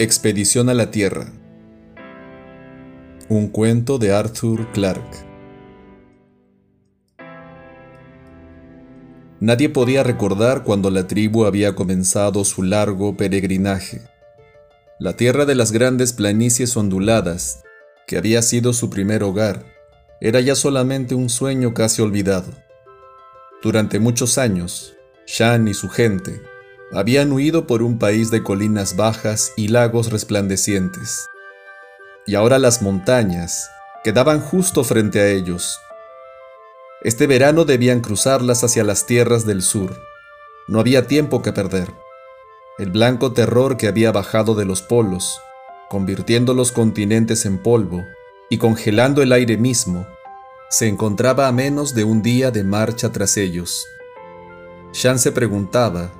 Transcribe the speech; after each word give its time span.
Expedición 0.00 0.68
a 0.68 0.74
la 0.74 0.92
Tierra. 0.92 1.26
Un 3.28 3.48
cuento 3.48 3.98
de 3.98 4.12
Arthur 4.12 4.70
Clarke. 4.70 5.26
Nadie 9.40 9.68
podía 9.70 10.04
recordar 10.04 10.62
cuando 10.62 10.92
la 10.92 11.08
tribu 11.08 11.46
había 11.46 11.74
comenzado 11.74 12.44
su 12.44 12.62
largo 12.62 13.16
peregrinaje. 13.16 14.02
La 15.00 15.16
tierra 15.16 15.46
de 15.46 15.56
las 15.56 15.72
grandes 15.72 16.12
planicies 16.12 16.76
onduladas, 16.76 17.64
que 18.06 18.18
había 18.18 18.42
sido 18.42 18.74
su 18.74 18.90
primer 18.90 19.24
hogar, 19.24 19.64
era 20.20 20.38
ya 20.38 20.54
solamente 20.54 21.16
un 21.16 21.28
sueño 21.28 21.74
casi 21.74 22.02
olvidado. 22.02 22.52
Durante 23.64 23.98
muchos 23.98 24.38
años, 24.38 24.94
Shan 25.26 25.66
y 25.66 25.74
su 25.74 25.88
gente 25.88 26.40
habían 26.92 27.32
huido 27.32 27.66
por 27.66 27.82
un 27.82 27.98
país 27.98 28.30
de 28.30 28.42
colinas 28.42 28.96
bajas 28.96 29.52
y 29.56 29.68
lagos 29.68 30.10
resplandecientes. 30.10 31.28
Y 32.26 32.34
ahora 32.34 32.58
las 32.58 32.82
montañas 32.82 33.70
quedaban 34.04 34.40
justo 34.40 34.84
frente 34.84 35.20
a 35.20 35.28
ellos. 35.28 35.78
Este 37.02 37.26
verano 37.26 37.64
debían 37.64 38.00
cruzarlas 38.00 38.64
hacia 38.64 38.84
las 38.84 39.06
tierras 39.06 39.46
del 39.46 39.62
sur. 39.62 40.00
No 40.66 40.80
había 40.80 41.06
tiempo 41.06 41.42
que 41.42 41.52
perder. 41.52 41.92
El 42.78 42.90
blanco 42.90 43.32
terror 43.32 43.76
que 43.76 43.88
había 43.88 44.12
bajado 44.12 44.54
de 44.54 44.64
los 44.64 44.82
polos, 44.82 45.40
convirtiendo 45.88 46.54
los 46.54 46.72
continentes 46.72 47.44
en 47.44 47.62
polvo 47.62 48.04
y 48.50 48.58
congelando 48.58 49.22
el 49.22 49.32
aire 49.32 49.56
mismo, 49.56 50.06
se 50.70 50.86
encontraba 50.86 51.48
a 51.48 51.52
menos 51.52 51.94
de 51.94 52.04
un 52.04 52.22
día 52.22 52.50
de 52.50 52.64
marcha 52.64 53.10
tras 53.10 53.36
ellos. 53.36 53.86
Shan 54.92 55.18
se 55.18 55.32
preguntaba 55.32 56.10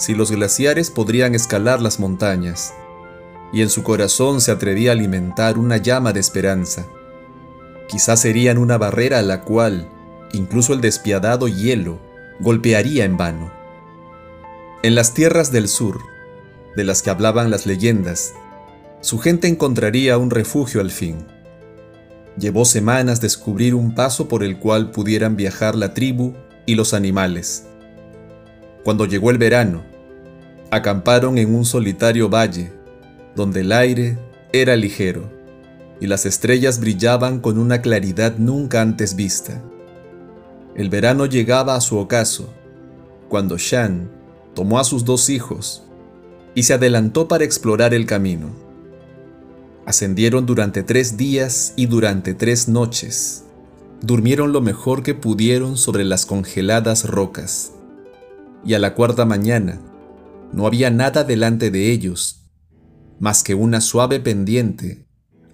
si 0.00 0.14
los 0.14 0.30
glaciares 0.30 0.90
podrían 0.90 1.34
escalar 1.34 1.82
las 1.82 2.00
montañas, 2.00 2.72
y 3.52 3.60
en 3.60 3.68
su 3.68 3.82
corazón 3.82 4.40
se 4.40 4.50
atrevía 4.50 4.92
a 4.92 4.94
alimentar 4.94 5.58
una 5.58 5.76
llama 5.76 6.14
de 6.14 6.20
esperanza. 6.20 6.86
Quizás 7.86 8.20
serían 8.20 8.56
una 8.56 8.78
barrera 8.78 9.18
a 9.18 9.22
la 9.22 9.42
cual 9.42 9.90
incluso 10.32 10.72
el 10.72 10.80
despiadado 10.80 11.48
hielo 11.48 12.00
golpearía 12.40 13.04
en 13.04 13.18
vano. 13.18 13.52
En 14.82 14.94
las 14.94 15.12
tierras 15.12 15.52
del 15.52 15.68
sur, 15.68 16.00
de 16.76 16.84
las 16.84 17.02
que 17.02 17.10
hablaban 17.10 17.50
las 17.50 17.66
leyendas, 17.66 18.32
su 19.02 19.18
gente 19.18 19.48
encontraría 19.48 20.16
un 20.16 20.30
refugio 20.30 20.80
al 20.80 20.90
fin. 20.90 21.26
Llevó 22.38 22.64
semanas 22.64 23.20
descubrir 23.20 23.74
un 23.74 23.94
paso 23.94 24.28
por 24.28 24.42
el 24.44 24.58
cual 24.58 24.92
pudieran 24.92 25.36
viajar 25.36 25.74
la 25.74 25.92
tribu 25.92 26.32
y 26.64 26.74
los 26.74 26.94
animales. 26.94 27.66
Cuando 28.82 29.04
llegó 29.04 29.30
el 29.30 29.36
verano, 29.36 29.89
acamparon 30.70 31.38
en 31.38 31.54
un 31.54 31.64
solitario 31.64 32.28
valle, 32.28 32.72
donde 33.34 33.60
el 33.60 33.72
aire 33.72 34.18
era 34.52 34.76
ligero 34.76 35.40
y 36.00 36.06
las 36.06 36.26
estrellas 36.26 36.80
brillaban 36.80 37.40
con 37.40 37.58
una 37.58 37.82
claridad 37.82 38.36
nunca 38.38 38.80
antes 38.80 39.14
vista. 39.14 39.62
El 40.74 40.88
verano 40.88 41.26
llegaba 41.26 41.74
a 41.74 41.80
su 41.80 41.98
ocaso, 41.98 42.48
cuando 43.28 43.58
Shan 43.58 44.08
tomó 44.54 44.78
a 44.78 44.84
sus 44.84 45.04
dos 45.04 45.28
hijos 45.28 45.82
y 46.54 46.62
se 46.62 46.74
adelantó 46.74 47.28
para 47.28 47.44
explorar 47.44 47.92
el 47.92 48.06
camino. 48.06 48.48
Ascendieron 49.84 50.46
durante 50.46 50.82
tres 50.82 51.16
días 51.16 51.74
y 51.76 51.86
durante 51.86 52.34
tres 52.34 52.68
noches. 52.68 53.44
Durmieron 54.00 54.52
lo 54.52 54.60
mejor 54.60 55.02
que 55.02 55.14
pudieron 55.14 55.76
sobre 55.76 56.04
las 56.04 56.24
congeladas 56.24 57.08
rocas. 57.08 57.72
Y 58.64 58.74
a 58.74 58.78
la 58.78 58.94
cuarta 58.94 59.24
mañana, 59.24 59.80
no 60.52 60.66
había 60.66 60.90
nada 60.90 61.24
delante 61.24 61.70
de 61.70 61.90
ellos, 61.92 62.50
más 63.18 63.42
que 63.42 63.54
una 63.54 63.80
suave 63.80 64.20
pendiente 64.20 65.06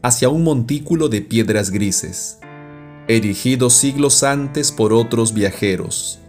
hacia 0.02 0.28
un 0.28 0.44
montículo 0.44 1.08
de 1.08 1.20
piedras 1.20 1.70
grises, 1.70 2.38
erigido 3.08 3.70
siglos 3.70 4.22
antes 4.22 4.70
por 4.70 4.92
otros 4.92 5.34
viajeros. 5.34 6.20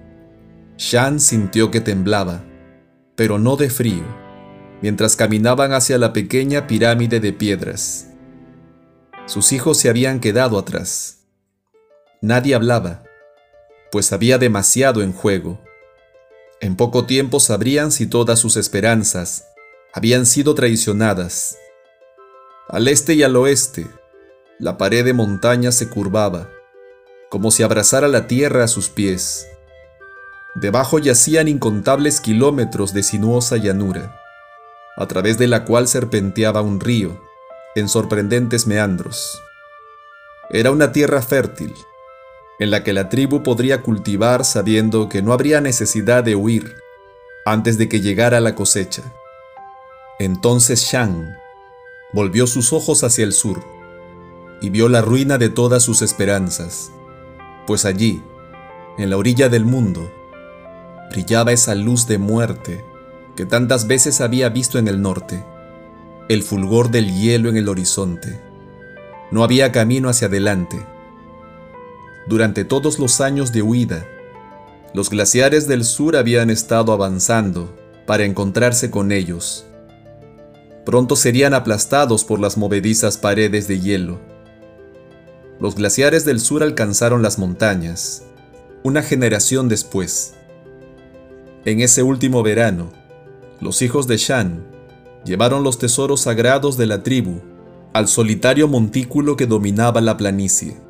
Shan 0.78 1.20
sintió 1.20 1.70
que 1.70 1.82
temblaba, 1.82 2.44
pero 3.16 3.40
no 3.40 3.56
de 3.56 3.70
frío, 3.70 4.04
mientras 4.82 5.16
caminaban 5.16 5.74
hacia 5.74 5.98
la 5.98 6.14
pequeña 6.14 6.68
pirámide 6.68 7.20
de 7.20 7.34
piedras. 7.34 8.10
Sus 9.26 9.52
hijos 9.52 9.78
se 9.78 9.90
habían 9.90 10.20
quedado 10.20 10.58
atrás. 10.58 11.28
Nadie 12.22 12.56
hablaba, 12.56 13.04
pues 13.92 14.12
había 14.14 14.38
demasiado 14.38 15.02
en 15.04 15.14
juego. 15.14 15.60
En 16.60 16.76
poco 16.76 17.06
tiempo 17.06 17.40
sabrían 17.40 17.92
si 17.92 18.08
todas 18.08 18.40
sus 18.40 18.58
esperanzas 18.58 19.46
habían 19.94 20.26
sido 20.26 20.56
traicionadas. 20.56 21.58
Al 22.68 22.88
este 22.88 23.14
y 23.14 23.24
al 23.24 23.36
oeste, 23.36 23.88
la 24.60 24.78
pared 24.78 25.06
de 25.06 25.14
montaña 25.14 25.72
se 25.72 25.88
curvaba, 25.88 26.50
como 27.30 27.52
si 27.52 27.62
abrazara 27.62 28.08
la 28.08 28.26
tierra 28.26 28.64
a 28.64 28.68
sus 28.68 28.90
pies. 28.90 29.48
Debajo 30.56 30.98
yacían 30.98 31.48
incontables 31.48 32.20
kilómetros 32.20 32.92
de 32.92 33.04
sinuosa 33.04 33.58
llanura, 33.58 34.20
a 34.96 35.08
través 35.08 35.38
de 35.38 35.46
la 35.46 35.64
cual 35.64 35.88
serpenteaba 35.88 36.62
un 36.64 36.80
río, 36.80 37.22
en 37.76 37.88
sorprendentes 37.88 38.66
meandros. 38.66 39.40
Era 40.50 40.72
una 40.72 40.92
tierra 40.92 41.22
fértil, 41.22 41.74
en 42.60 42.72
la 42.72 42.84
que 42.84 42.94
la 42.94 43.10
tribu 43.10 43.44
podría 43.44 43.82
cultivar 43.82 44.44
sabiendo 44.44 45.10
que 45.10 45.22
no 45.22 45.34
habría 45.34 45.62
necesidad 45.62 46.24
de 46.24 46.36
huir 46.36 46.76
antes 47.46 47.78
de 47.78 47.88
que 47.88 48.02
llegara 48.02 48.40
la 48.40 48.56
cosecha. 48.56 49.04
Entonces 50.20 50.82
Shang 50.82 51.36
volvió 52.14 52.48
sus 52.48 52.74
ojos 52.74 53.04
hacia 53.04 53.24
el 53.24 53.34
sur 53.34 53.64
y 54.60 54.70
vio 54.70 54.90
la 54.90 55.02
ruina 55.02 55.38
de 55.38 55.50
todas 55.50 55.84
sus 55.84 56.02
esperanzas, 56.02 56.92
pues 57.68 57.86
allí, 57.86 58.24
en 58.98 59.12
la 59.12 59.18
orilla 59.18 59.50
del 59.50 59.66
mundo, 59.66 60.12
brillaba 61.12 61.52
esa 61.52 61.76
luz 61.76 62.08
de 62.08 62.18
muerte 62.18 62.84
que 63.36 63.46
tantas 63.46 63.86
veces 63.86 64.20
había 64.20 64.50
visto 64.50 64.80
en 64.80 64.88
el 64.88 65.00
norte, 65.00 65.46
el 66.28 66.42
fulgor 66.42 66.90
del 66.90 67.14
hielo 67.14 67.50
en 67.50 67.58
el 67.58 67.70
horizonte. 67.70 68.42
No 69.30 69.44
había 69.44 69.72
camino 69.72 70.10
hacia 70.10 70.28
adelante 70.28 70.84
durante 72.28 72.66
todos 72.66 73.00
los 73.00 73.22
años 73.22 73.52
de 73.54 73.62
huida, 73.62 74.06
los 74.94 75.10
glaciares 75.10 75.68
del 75.68 75.84
sur 75.84 76.16
habían 76.16 76.50
estado 76.50 76.92
avanzando 76.92 77.74
para 78.06 78.26
encontrarse 78.26 78.92
con 78.92 79.12
ellos. 79.12 79.66
Pronto 80.86 81.16
serían 81.16 81.54
aplastados 81.54 82.24
por 82.24 82.40
las 82.40 82.58
movedizas 82.58 83.18
paredes 83.18 83.68
de 83.68 83.80
hielo. 83.80 84.20
Los 85.60 85.76
glaciares 85.76 86.26
del 86.26 86.40
sur 86.40 86.64
alcanzaron 86.64 87.22
las 87.22 87.40
montañas, 87.40 88.24
una 88.84 89.02
generación 89.02 89.70
después. 89.70 90.34
En 91.66 91.82
ese 91.82 92.04
último 92.04 92.44
verano, 92.44 92.92
los 93.60 93.82
hijos 93.82 94.08
de 94.08 94.18
Shan 94.18 94.66
llevaron 95.26 95.64
los 95.64 95.78
tesoros 95.80 96.22
sagrados 96.22 96.78
de 96.78 96.86
la 96.86 97.04
tribu 97.04 97.42
al 97.94 98.08
solitario 98.08 98.68
montículo 98.68 99.36
que 99.36 99.46
dominaba 99.46 100.00
la 100.02 100.16
planicie. 100.16 100.87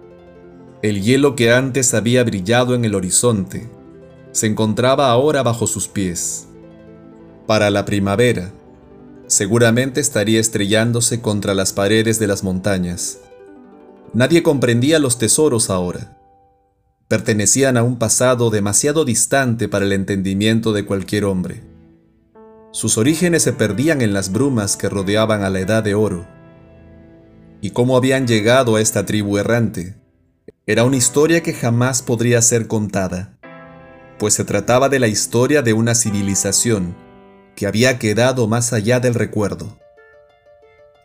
El 0.84 1.02
hielo 1.02 1.36
que 1.36 1.52
antes 1.52 1.96
había 1.96 2.24
brillado 2.24 2.76
en 2.76 2.86
el 2.86 2.94
horizonte 2.94 3.68
se 4.32 4.46
encontraba 4.46 5.10
ahora 5.10 5.42
bajo 5.42 5.66
sus 5.66 5.88
pies. 5.88 6.48
Para 7.48 7.72
la 7.72 7.84
primavera, 7.84 8.52
seguramente 9.26 10.00
estaría 10.00 10.40
estrellándose 10.40 11.20
contra 11.20 11.56
las 11.56 11.74
paredes 11.74 12.20
de 12.20 12.28
las 12.28 12.44
montañas. 12.44 13.18
Nadie 14.14 14.44
comprendía 14.44 15.00
los 15.00 15.18
tesoros 15.18 15.72
ahora. 15.72 16.16
Pertenecían 17.08 17.76
a 17.78 17.82
un 17.82 17.98
pasado 17.98 18.52
demasiado 18.52 19.04
distante 19.04 19.68
para 19.68 19.86
el 19.86 19.94
entendimiento 19.94 20.74
de 20.74 20.86
cualquier 20.86 21.26
hombre. 21.26 21.64
Sus 22.72 23.00
orígenes 23.00 23.42
se 23.42 23.54
perdían 23.54 24.02
en 24.02 24.14
las 24.14 24.32
brumas 24.32 24.78
que 24.78 24.90
rodeaban 24.90 25.42
a 25.42 25.50
la 25.50 25.60
Edad 25.60 25.82
de 25.82 25.96
Oro. 25.96 26.28
¿Y 27.62 27.72
cómo 27.72 27.98
habían 27.98 28.28
llegado 28.28 28.76
a 28.76 28.82
esta 28.82 29.08
tribu 29.08 29.40
errante? 29.40 29.96
Era 30.70 30.84
una 30.84 30.98
historia 30.98 31.42
que 31.42 31.54
jamás 31.54 32.02
podría 32.02 32.42
ser 32.42 32.68
contada, 32.68 33.38
pues 34.20 34.34
se 34.34 34.44
trataba 34.44 34.90
de 34.90 35.00
la 35.00 35.08
historia 35.08 35.62
de 35.62 35.72
una 35.72 35.96
civilización 35.96 36.94
que 37.56 37.68
había 37.68 37.98
quedado 38.00 38.50
más 38.50 38.74
allá 38.74 39.00
del 39.00 39.14
recuerdo. 39.14 39.80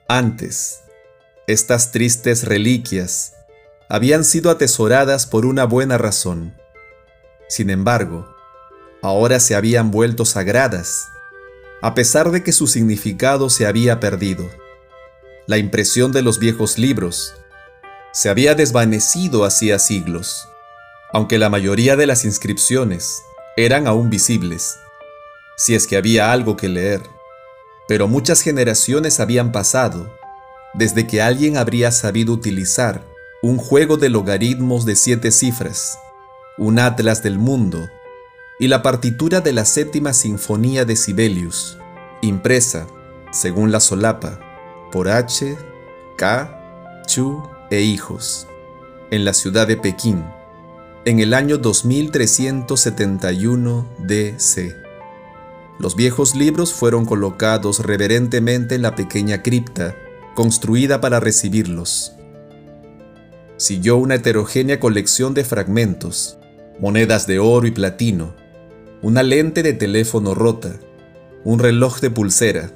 Antes, 0.09 0.81
estas 1.47 1.93
tristes 1.93 2.43
reliquias 2.43 3.35
habían 3.88 4.25
sido 4.25 4.50
atesoradas 4.50 5.26
por 5.26 5.47
una 5.47 5.64
buena 5.64 5.97
razón. 5.97 6.56
Sin 7.49 7.70
embargo, 7.70 8.35
ahora 9.00 9.38
se 9.38 9.55
habían 9.55 9.93
vuelto 9.93 10.25
sagradas, 10.25 11.06
a 11.82 11.94
pesar 11.94 12.32
de 12.32 12.43
que 12.43 12.50
su 12.50 12.67
significado 12.67 13.49
se 13.49 13.69
había 13.69 14.00
perdido. 14.00 14.44
La 15.47 15.59
impresión 15.59 16.11
de 16.11 16.23
los 16.23 16.41
viejos 16.41 16.79
libros 16.79 17.37
se 18.12 18.29
había 18.29 18.55
desvanecido 18.55 19.44
hacía 19.44 19.79
siglos, 19.79 20.49
aunque 21.12 21.38
la 21.38 21.49
mayoría 21.49 21.97
de 21.97 22.06
las 22.06 22.25
inscripciones 22.25 23.23
eran 23.56 23.87
aún 23.87 24.11
visibles, 24.11 24.79
si 25.56 25.75
es 25.75 25.87
que 25.87 25.97
había 25.97 26.31
algo 26.32 26.56
que 26.56 26.69
leer. 26.69 27.03
Pero 27.88 28.09
muchas 28.09 28.43
generaciones 28.43 29.19
habían 29.19 29.50
pasado 29.50 30.14
desde 30.75 31.06
que 31.06 31.20
alguien 31.20 31.56
habría 31.56 31.91
sabido 31.91 32.32
utilizar 32.32 33.03
un 33.43 33.59
juego 33.59 33.97
de 33.97 34.09
logaritmos 34.09 34.85
de 34.85 34.94
siete 34.94 35.31
cifras, 35.31 35.99
un 36.59 36.79
atlas 36.79 37.23
del 37.23 37.38
mundo 37.38 37.88
y 38.61 38.69
la 38.69 38.82
partitura 38.82 39.41
de 39.41 39.53
la 39.53 39.64
séptima 39.64 40.12
sinfonía 40.12 40.85
de 40.85 40.97
Sibelius, 40.97 41.79
impresa, 42.20 42.87
según 43.32 43.73
la 43.73 43.81
solapa, 43.81 44.38
por 44.93 45.09
H, 45.09 45.56
K, 46.17 47.03
Chu 47.06 47.43
e 47.73 47.81
hijos, 47.81 48.47
en 49.11 49.25
la 49.25 49.33
ciudad 49.33 49.67
de 49.67 49.79
Pekín, 49.79 50.23
en 51.07 51.21
el 51.21 51.33
año 51.33 51.57
2371 51.57 53.89
DC. 54.01 54.77
Los 55.79 55.97
viejos 55.97 56.35
libros 56.35 56.75
fueron 56.75 57.07
colocados 57.07 57.79
reverentemente 57.79 58.75
en 58.75 58.83
la 58.83 58.95
pequeña 58.95 59.43
cripta 59.43 59.97
construida 60.35 61.01
para 61.01 61.19
recibirlos. 61.19 62.13
Siguió 63.57 63.97
una 63.97 64.17
heterogénea 64.17 64.79
colección 64.79 65.33
de 65.33 65.45
fragmentos, 65.45 66.37
monedas 66.79 67.27
de 67.27 67.39
oro 67.39 67.67
y 67.67 67.71
platino, 67.71 68.35
una 69.01 69.23
lente 69.23 69.63
de 69.63 69.73
teléfono 69.73 70.35
rota, 70.35 70.75
un 71.43 71.59
reloj 71.59 72.01
de 72.01 72.11
pulsera, 72.11 72.71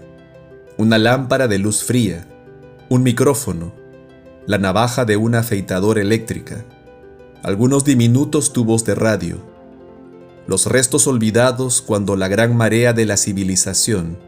una 0.79 0.97
lámpara 0.97 1.49
de 1.49 1.59
luz 1.59 1.85
fría, 1.85 2.27
un 2.89 3.03
micrófono, 3.03 3.75
la 4.47 4.59
navaja 4.59 5.05
de 5.05 5.17
una 5.17 5.41
afeitadora 5.41 6.01
eléctrica, 6.01 6.65
algunos 7.43 7.85
diminutos 7.85 8.53
tubos 8.53 8.85
de 8.85 8.95
radio, 8.95 9.39
los 10.47 10.67
restos 10.67 11.09
olvidados 11.09 11.83
cuando 11.83 12.15
la 12.15 12.29
gran 12.29 12.57
marea 12.57 12.93
de 12.93 13.07
la 13.07 13.17
civilización 13.17 14.19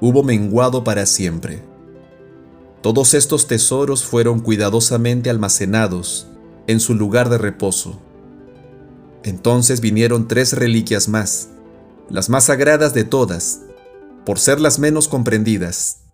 hubo 0.00 0.22
menguado 0.22 0.84
para 0.84 1.04
siempre. 1.04 1.62
Todos 2.80 3.12
estos 3.12 3.46
tesoros 3.46 4.04
fueron 4.04 4.40
cuidadosamente 4.40 5.28
almacenados 5.28 6.28
en 6.66 6.80
su 6.80 6.94
lugar 6.94 7.28
de 7.28 7.36
reposo. 7.36 8.00
Entonces 9.24 9.80
vinieron 9.80 10.28
tres 10.28 10.54
reliquias 10.54 11.08
más, 11.08 11.50
las 12.08 12.30
más 12.30 12.44
sagradas 12.44 12.94
de 12.94 13.04
todas, 13.04 13.60
por 14.24 14.38
ser 14.38 14.60
las 14.60 14.78
menos 14.78 15.08
comprendidas. 15.08 16.04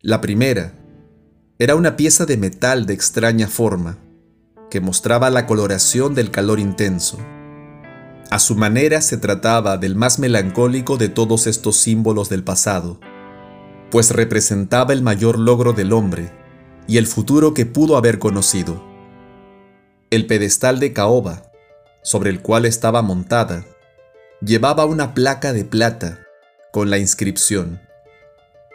La 0.00 0.20
primera 0.20 0.85
era 1.58 1.74
una 1.74 1.96
pieza 1.96 2.26
de 2.26 2.36
metal 2.36 2.84
de 2.84 2.92
extraña 2.92 3.48
forma, 3.48 3.96
que 4.70 4.82
mostraba 4.82 5.30
la 5.30 5.46
coloración 5.46 6.14
del 6.14 6.30
calor 6.30 6.60
intenso. 6.60 7.18
A 8.30 8.38
su 8.38 8.56
manera 8.56 9.00
se 9.00 9.16
trataba 9.16 9.78
del 9.78 9.94
más 9.96 10.18
melancólico 10.18 10.98
de 10.98 11.08
todos 11.08 11.46
estos 11.46 11.76
símbolos 11.76 12.28
del 12.28 12.44
pasado, 12.44 13.00
pues 13.90 14.10
representaba 14.10 14.92
el 14.92 15.00
mayor 15.00 15.38
logro 15.38 15.72
del 15.72 15.94
hombre 15.94 16.30
y 16.86 16.98
el 16.98 17.06
futuro 17.06 17.54
que 17.54 17.64
pudo 17.64 17.96
haber 17.96 18.18
conocido. 18.18 18.84
El 20.10 20.26
pedestal 20.26 20.78
de 20.78 20.92
caoba, 20.92 21.50
sobre 22.02 22.28
el 22.28 22.42
cual 22.42 22.66
estaba 22.66 23.00
montada, 23.00 23.64
llevaba 24.42 24.84
una 24.84 25.14
placa 25.14 25.54
de 25.54 25.64
plata 25.64 26.20
con 26.70 26.90
la 26.90 26.98
inscripción 26.98 27.85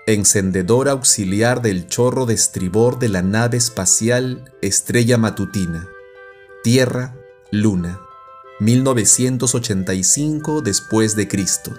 Encendedor 0.07 0.89
auxiliar 0.89 1.61
del 1.61 1.87
chorro 1.87 2.25
de 2.25 2.33
estribor 2.33 2.97
de 2.97 3.07
la 3.07 3.21
nave 3.21 3.57
espacial 3.57 4.51
Estrella 4.63 5.19
Matutina, 5.19 5.87
Tierra, 6.63 7.15
Luna, 7.51 8.01
1985 8.59 10.63
después 10.63 11.15
de 11.15 11.27
Cristo. 11.27 11.77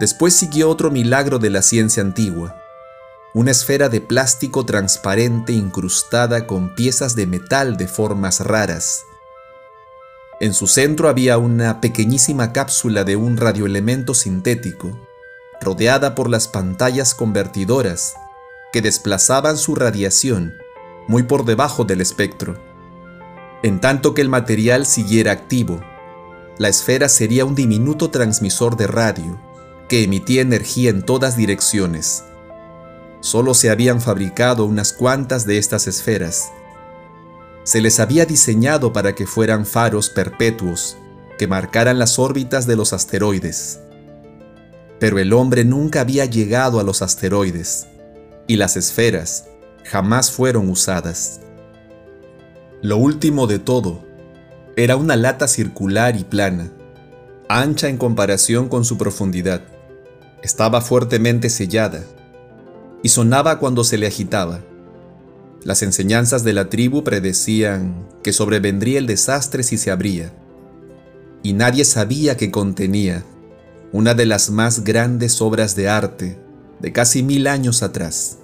Después 0.00 0.34
siguió 0.34 0.68
otro 0.68 0.90
milagro 0.90 1.38
de 1.38 1.50
la 1.50 1.62
ciencia 1.62 2.02
antigua, 2.02 2.60
una 3.34 3.52
esfera 3.52 3.88
de 3.88 4.00
plástico 4.00 4.66
transparente 4.66 5.52
incrustada 5.52 6.48
con 6.48 6.74
piezas 6.74 7.14
de 7.14 7.28
metal 7.28 7.76
de 7.76 7.86
formas 7.86 8.40
raras. 8.40 9.04
En 10.40 10.54
su 10.54 10.66
centro 10.66 11.08
había 11.08 11.38
una 11.38 11.80
pequeñísima 11.80 12.52
cápsula 12.52 13.04
de 13.04 13.14
un 13.14 13.36
radioelemento 13.36 14.12
sintético, 14.12 14.98
rodeada 15.60 16.14
por 16.14 16.30
las 16.30 16.48
pantallas 16.48 17.14
convertidoras 17.14 18.14
que 18.72 18.82
desplazaban 18.82 19.56
su 19.56 19.74
radiación 19.74 20.54
muy 21.06 21.22
por 21.24 21.44
debajo 21.44 21.84
del 21.84 22.00
espectro. 22.00 22.56
En 23.62 23.80
tanto 23.80 24.14
que 24.14 24.22
el 24.22 24.28
material 24.28 24.86
siguiera 24.86 25.32
activo, 25.32 25.80
la 26.56 26.68
esfera 26.68 27.08
sería 27.08 27.44
un 27.44 27.54
diminuto 27.54 28.10
transmisor 28.10 28.76
de 28.76 28.86
radio 28.86 29.40
que 29.88 30.04
emitía 30.04 30.42
energía 30.42 30.90
en 30.90 31.02
todas 31.02 31.36
direcciones. 31.36 32.24
Solo 33.20 33.54
se 33.54 33.70
habían 33.70 34.00
fabricado 34.00 34.64
unas 34.64 34.92
cuantas 34.92 35.46
de 35.46 35.58
estas 35.58 35.86
esferas. 35.88 36.52
Se 37.64 37.80
les 37.80 38.00
había 38.00 38.24
diseñado 38.24 38.92
para 38.92 39.14
que 39.14 39.26
fueran 39.26 39.66
faros 39.66 40.08
perpetuos 40.08 40.96
que 41.38 41.46
marcaran 41.46 41.98
las 41.98 42.18
órbitas 42.18 42.66
de 42.66 42.76
los 42.76 42.92
asteroides 42.92 43.80
pero 45.00 45.18
el 45.18 45.32
hombre 45.32 45.64
nunca 45.64 46.02
había 46.02 46.26
llegado 46.26 46.78
a 46.78 46.84
los 46.84 47.02
asteroides, 47.02 47.88
y 48.46 48.56
las 48.56 48.76
esferas 48.76 49.46
jamás 49.82 50.30
fueron 50.30 50.68
usadas. 50.68 51.40
Lo 52.82 52.98
último 52.98 53.46
de 53.46 53.58
todo 53.58 54.04
era 54.76 54.96
una 54.96 55.16
lata 55.16 55.48
circular 55.48 56.16
y 56.16 56.24
plana, 56.24 56.70
ancha 57.48 57.88
en 57.88 57.96
comparación 57.96 58.68
con 58.68 58.84
su 58.84 58.98
profundidad. 58.98 59.62
Estaba 60.42 60.80
fuertemente 60.82 61.48
sellada 61.48 62.04
y 63.02 63.08
sonaba 63.08 63.58
cuando 63.58 63.84
se 63.84 63.96
le 63.96 64.06
agitaba. 64.06 64.60
Las 65.64 65.82
enseñanzas 65.82 66.44
de 66.44 66.52
la 66.52 66.68
tribu 66.68 67.04
predecían 67.04 68.06
que 68.22 68.32
sobrevendría 68.32 68.98
el 68.98 69.06
desastre 69.06 69.62
si 69.62 69.78
se 69.78 69.90
abría, 69.90 70.32
y 71.42 71.54
nadie 71.54 71.86
sabía 71.86 72.36
qué 72.36 72.50
contenía 72.50 73.24
una 73.92 74.14
de 74.14 74.26
las 74.26 74.50
más 74.50 74.84
grandes 74.84 75.40
obras 75.40 75.74
de 75.74 75.88
arte 75.88 76.40
de 76.80 76.92
casi 76.92 77.22
mil 77.22 77.46
años 77.46 77.82
atrás. 77.82 78.38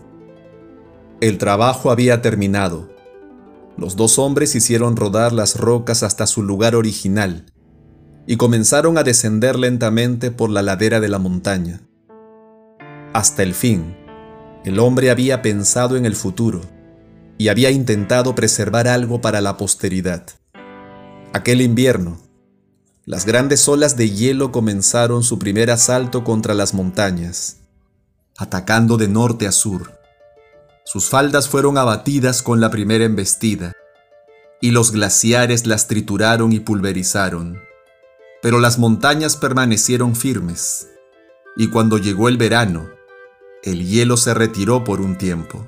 El 1.21 1.39
trabajo 1.39 1.91
había 1.91 2.21
terminado. 2.21 2.91
Los 3.77 3.97
dos 3.97 4.19
hombres 4.19 4.55
hicieron 4.55 4.97
rodar 4.97 5.33
las 5.33 5.57
rocas 5.57 6.03
hasta 6.03 6.27
su 6.27 6.43
lugar 6.43 6.75
original 6.75 7.47
y 8.27 8.37
comenzaron 8.37 8.99
a 8.99 9.05
descender 9.05 9.57
lentamente 9.57 10.31
por 10.31 10.51
la 10.51 10.63
ladera 10.63 11.01
de 11.01 11.09
la 11.09 11.19
montaña. 11.19 11.81
Hasta 13.13 13.43
el 13.43 13.55
fin, 13.55 13.97
el 14.65 14.79
hombre 14.81 15.11
había 15.11 15.43
pensado 15.43 15.97
en 15.97 16.05
el 16.07 16.17
futuro 16.17 16.61
y 17.39 17.49
había 17.49 17.71
intentado 17.71 18.35
preservar 18.35 18.89
algo 18.89 19.21
para 19.21 19.41
la 19.41 19.57
posteridad. 19.57 20.27
Aquel 21.33 21.61
invierno, 21.61 22.19
las 23.07 23.25
grandes 23.25 23.69
olas 23.69 23.97
de 23.97 24.11
hielo 24.11 24.51
comenzaron 24.51 25.23
su 25.23 25.39
primer 25.39 25.71
asalto 25.71 26.25
contra 26.25 26.55
las 26.55 26.75
montañas, 26.75 27.59
atacando 28.37 28.97
de 28.97 29.07
norte 29.07 29.47
a 29.47 29.53
sur. 29.53 29.93
Sus 30.85 31.09
faldas 31.09 31.49
fueron 31.49 31.79
abatidas 31.79 32.43
con 32.43 32.61
la 32.61 32.69
primera 32.69 33.05
embestida, 33.05 33.75
y 34.61 34.73
los 34.73 34.91
glaciares 34.91 35.67
las 35.67 35.87
trituraron 35.87 36.53
y 36.53 36.59
pulverizaron. 36.59 37.61
Pero 38.43 38.59
las 38.59 38.77
montañas 38.77 39.37
permanecieron 39.37 40.17
firmes, 40.17 40.89
y 41.57 41.69
cuando 41.69 41.99
llegó 41.99 42.29
el 42.29 42.39
verano, 42.39 42.91
el 43.63 43.87
hielo 43.87 44.17
se 44.17 44.35
retiró 44.35 44.83
por 44.83 45.01
un 45.01 45.17
tiempo. 45.17 45.65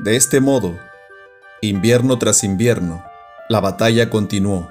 De 0.00 0.16
este 0.16 0.40
modo, 0.40 0.76
invierno 1.60 2.18
tras 2.18 2.42
invierno, 2.42 3.04
la 3.48 3.60
batalla 3.60 4.10
continuó 4.10 4.68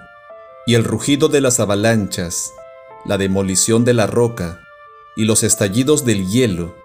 y 0.67 0.75
el 0.75 0.83
rugido 0.83 1.29
de 1.29 1.39
las 1.39 1.62
avalanchas, 1.62 2.53
la 3.05 3.17
demolición 3.17 3.86
de 3.86 3.93
la 3.93 4.05
roca 4.05 4.59
y 5.15 5.24
los 5.24 5.43
estallidos 5.43 6.03
del 6.03 6.27
hielo 6.27 6.75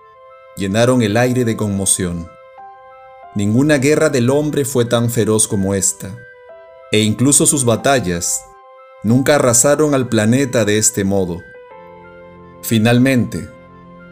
llenaron 0.56 1.02
el 1.02 1.16
aire 1.16 1.44
de 1.44 1.56
conmoción. 1.56 2.28
Ninguna 3.34 3.78
guerra 3.78 4.08
del 4.08 4.30
hombre 4.30 4.64
fue 4.64 4.84
tan 4.84 5.10
feroz 5.10 5.48
como 5.48 5.74
esta, 5.74 6.16
e 6.92 7.00
incluso 7.00 7.44
sus 7.44 7.64
batallas 7.64 8.44
nunca 9.02 9.34
arrasaron 9.34 9.94
al 9.94 10.08
planeta 10.08 10.64
de 10.64 10.78
este 10.78 11.02
modo. 11.02 11.40
Finalmente, 12.62 13.48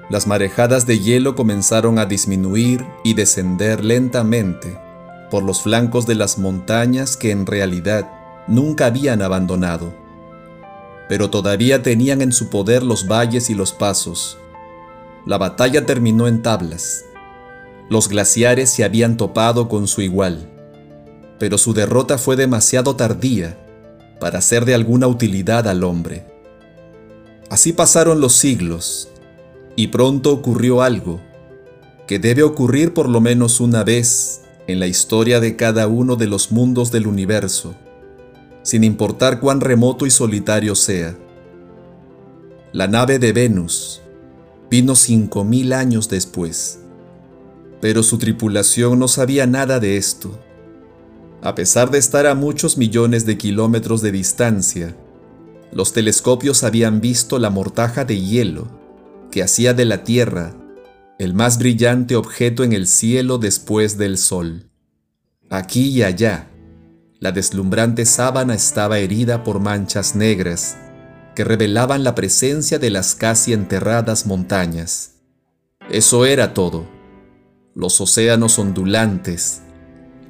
las 0.08 0.26
marejadas 0.26 0.84
de 0.84 0.98
hielo 0.98 1.36
comenzaron 1.36 2.00
a 2.00 2.06
disminuir 2.06 2.84
y 3.04 3.14
descender 3.14 3.84
lentamente 3.84 4.76
por 5.30 5.44
los 5.44 5.62
flancos 5.62 6.06
de 6.06 6.16
las 6.16 6.38
montañas 6.38 7.16
que 7.16 7.30
en 7.30 7.46
realidad 7.46 8.19
nunca 8.50 8.86
habían 8.86 9.22
abandonado, 9.22 9.94
pero 11.08 11.30
todavía 11.30 11.82
tenían 11.82 12.20
en 12.20 12.32
su 12.32 12.50
poder 12.50 12.82
los 12.82 13.08
valles 13.08 13.48
y 13.48 13.54
los 13.54 13.72
pasos. 13.72 14.36
La 15.24 15.38
batalla 15.38 15.86
terminó 15.86 16.28
en 16.28 16.42
tablas. 16.42 17.04
Los 17.88 18.08
glaciares 18.08 18.70
se 18.70 18.84
habían 18.84 19.16
topado 19.16 19.68
con 19.68 19.86
su 19.88 20.02
igual, 20.02 20.50
pero 21.38 21.56
su 21.56 21.72
derrota 21.72 22.18
fue 22.18 22.36
demasiado 22.36 22.96
tardía 22.96 23.56
para 24.20 24.40
ser 24.40 24.64
de 24.64 24.74
alguna 24.74 25.06
utilidad 25.06 25.66
al 25.66 25.82
hombre. 25.82 26.26
Así 27.48 27.72
pasaron 27.72 28.20
los 28.20 28.34
siglos, 28.34 29.08
Y 29.76 29.86
pronto 29.86 30.32
ocurrió 30.32 30.82
algo 30.82 31.20
que 32.06 32.18
debe 32.18 32.42
ocurrir 32.42 32.92
por 32.92 33.08
lo 33.08 33.20
menos 33.20 33.60
una 33.60 33.84
vez 33.84 34.42
en 34.66 34.80
la 34.80 34.88
historia 34.88 35.38
de 35.38 35.54
cada 35.54 35.86
uno 35.86 36.16
de 36.16 36.26
los 36.26 36.50
mundos 36.50 36.90
del 36.90 37.06
universo, 37.06 37.76
sin 38.62 38.84
importar 38.84 39.40
cuán 39.40 39.60
remoto 39.60 40.06
y 40.06 40.10
solitario 40.10 40.74
sea. 40.74 41.16
La 42.72 42.86
nave 42.86 43.18
de 43.18 43.32
Venus 43.32 44.02
vino 44.70 44.94
cinco 44.94 45.44
mil 45.44 45.72
años 45.72 46.08
después, 46.08 46.80
pero 47.80 48.02
su 48.02 48.18
tripulación 48.18 48.98
no 48.98 49.08
sabía 49.08 49.46
nada 49.46 49.80
de 49.80 49.96
esto. 49.96 50.38
A 51.42 51.54
pesar 51.54 51.90
de 51.90 51.98
estar 51.98 52.26
a 52.26 52.34
muchos 52.34 52.76
millones 52.76 53.24
de 53.26 53.38
kilómetros 53.38 54.02
de 54.02 54.12
distancia, 54.12 54.96
los 55.72 55.92
telescopios 55.92 56.64
habían 56.64 57.00
visto 57.00 57.38
la 57.38 57.50
mortaja 57.50 58.04
de 58.04 58.20
hielo 58.20 58.68
que 59.30 59.42
hacía 59.42 59.72
de 59.72 59.84
la 59.84 60.04
Tierra 60.04 60.54
el 61.20 61.34
más 61.34 61.58
brillante 61.58 62.16
objeto 62.16 62.64
en 62.64 62.72
el 62.72 62.86
cielo 62.86 63.36
después 63.36 63.98
del 63.98 64.16
sol. 64.16 64.70
Aquí 65.50 65.90
y 65.90 66.02
allá, 66.02 66.49
la 67.20 67.32
deslumbrante 67.32 68.06
sábana 68.06 68.54
estaba 68.54 68.98
herida 68.98 69.44
por 69.44 69.60
manchas 69.60 70.16
negras 70.16 70.78
que 71.36 71.44
revelaban 71.44 72.02
la 72.02 72.14
presencia 72.14 72.78
de 72.78 72.88
las 72.88 73.14
casi 73.14 73.52
enterradas 73.52 74.24
montañas. 74.26 75.16
Eso 75.90 76.24
era 76.24 76.54
todo. 76.54 76.88
Los 77.74 78.00
océanos 78.00 78.58
ondulantes, 78.58 79.60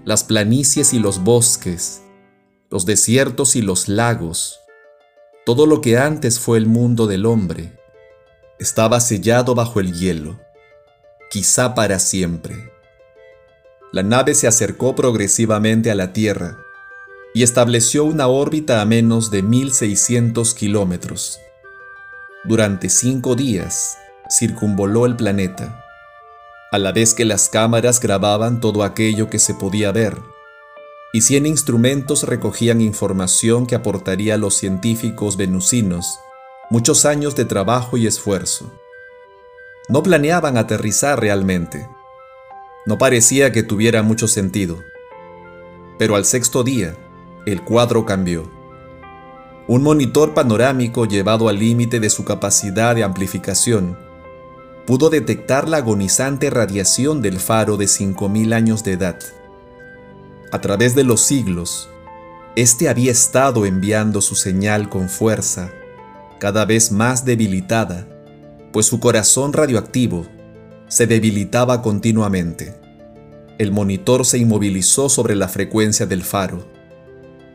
las 0.04 0.25
planicies 0.25 0.92
y 0.92 0.99
los 0.99 1.23
bosques, 1.23 2.02
los 2.70 2.85
desiertos 2.87 3.54
y 3.56 3.62
los 3.62 3.88
lagos, 3.88 4.59
todo 5.47 5.66
lo 5.66 5.80
que 5.80 5.97
antes 5.97 6.40
fue 6.40 6.59
el 6.59 6.66
mundo 6.66 7.06
del 7.06 7.25
hombre, 7.25 7.78
estaba 8.59 9.00
sellado 9.00 9.54
bajo 9.54 9.80
el 9.80 9.94
hielo 9.94 10.38
quizá 11.30 11.76
para 11.76 12.00
siempre. 12.00 12.73
La 13.92 14.02
nave 14.02 14.35
se 14.35 14.49
acercó 14.49 14.97
progresivamente 14.97 15.90
a 15.92 15.94
la 15.94 16.12
Tierra 16.12 16.59
y 17.34 17.42
estableció 17.42 18.04
una 18.04 18.26
órbita 18.26 18.80
a 18.80 18.84
menos 18.84 19.30
de 19.30 19.44
1.600 19.44 20.54
kilómetros. 20.54 21.38
Durante 22.44 22.88
cinco 22.88 23.37
días 23.37 23.96
circunvoló 24.28 25.06
el 25.06 25.16
planeta, 25.16 25.84
a 26.72 26.78
la 26.78 26.92
vez 26.92 27.14
que 27.14 27.25
las 27.25 27.49
cámaras 27.49 28.00
grababan 28.00 28.60
todo 28.60 28.84
aquello 28.84 29.28
que 29.28 29.38
se 29.38 29.54
podía 29.54 29.92
ver, 29.92 30.18
y 31.12 31.22
100 31.22 31.46
instrumentos 31.46 32.22
recogían 32.22 32.80
información 32.80 33.66
que 33.66 33.75
aportaría 33.75 34.34
a 34.34 34.38
los 34.38 34.54
científicos 34.54 35.37
venusinos 35.37 36.20
muchos 36.70 37.04
años 37.04 37.34
de 37.34 37.44
trabajo 37.44 37.96
y 37.96 38.06
esfuerzo. 38.06 38.70
No 39.88 40.04
planeaban 40.04 40.56
aterrizar 40.56 41.20
realmente. 41.20 41.88
No 42.87 42.96
parecía 42.96 43.50
que 43.50 43.64
tuviera 43.64 44.04
mucho 44.04 44.28
sentido. 44.28 44.78
Pero 45.99 46.14
al 46.14 46.25
sexto 46.25 46.62
día, 46.62 46.96
el 47.52 47.62
cuadro 47.62 48.04
cambió. 48.04 48.50
Un 49.69 49.83
monitor 49.83 50.35
panorámico 50.35 51.07
llevado 51.07 51.49
al 51.49 51.59
límite 51.59 52.00
de 52.00 52.11
su 52.11 52.25
capacidad 52.25 52.95
de 52.95 53.04
amplificación 53.04 53.97
pudo 54.87 55.11
detectar 55.11 55.69
la 55.69 55.78
agonizante 55.78 56.50
radiación 56.50 57.23
del 57.23 57.38
faro 57.38 57.76
de 57.76 57.85
5.000 57.85 58.52
años 58.52 58.83
de 58.83 58.92
edad. 58.92 59.19
A 60.50 60.61
través 60.61 60.97
de 60.97 61.04
los 61.04 61.21
siglos, 61.21 61.88
este 62.57 62.88
había 62.88 63.12
estado 63.12 63.66
enviando 63.66 64.21
su 64.21 64.35
señal 64.35 64.88
con 64.88 65.09
fuerza, 65.09 65.71
cada 66.40 66.64
vez 66.64 66.90
más 66.90 67.25
debilitada, 67.25 68.09
pues 68.73 68.87
su 68.87 68.99
corazón 68.99 69.52
radioactivo 69.52 70.26
se 70.88 71.07
debilitaba 71.07 71.83
continuamente. 71.83 72.75
El 73.59 73.71
monitor 73.71 74.26
se 74.26 74.38
inmovilizó 74.38 75.09
sobre 75.09 75.37
la 75.37 75.47
frecuencia 75.47 76.07
del 76.07 76.25
faro. 76.25 76.66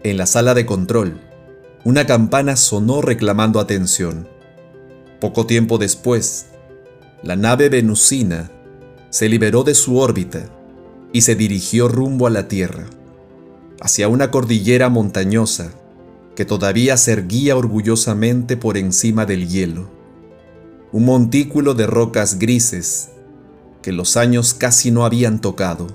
En 0.06 0.18
la 0.18 0.28
sala 0.28 0.54
de 0.54 0.68
control, 0.68 1.20
una 1.84 2.06
campana 2.06 2.58
sonó 2.58 3.02
reclamando 3.02 3.60
atención. 3.60 4.28
Poco 5.20 5.48
tiempo 5.48 5.80
después, 5.80 6.46
la 7.24 7.36
nave 7.36 7.70
venusina 7.70 8.52
se 9.10 9.30
liberó 9.30 9.64
de 9.64 9.74
su 9.74 9.98
órbita 9.98 10.48
y 11.12 11.22
se 11.22 11.34
dirigió 11.34 11.88
rumbo 11.88 12.28
a 12.28 12.30
la 12.30 12.48
Tierra, 12.48 12.86
hacia 13.82 14.08
una 14.08 14.30
cordillera 14.30 14.90
montañosa 14.90 15.72
que 16.36 16.46
todavía 16.46 16.98
se 16.98 17.14
erguía 17.14 17.58
orgullosamente 17.58 18.58
por 18.58 18.78
encima 18.78 19.26
del 19.26 19.50
hielo 19.50 19.90
un 20.92 21.04
montículo 21.04 21.74
de 21.74 21.88
rocas 21.88 22.38
grises 22.38 23.10
que 23.82 23.92
los 23.92 24.18
años 24.18 24.54
casi 24.54 24.92
no 24.92 25.04
habían 25.04 25.42
tocado. 25.42 25.88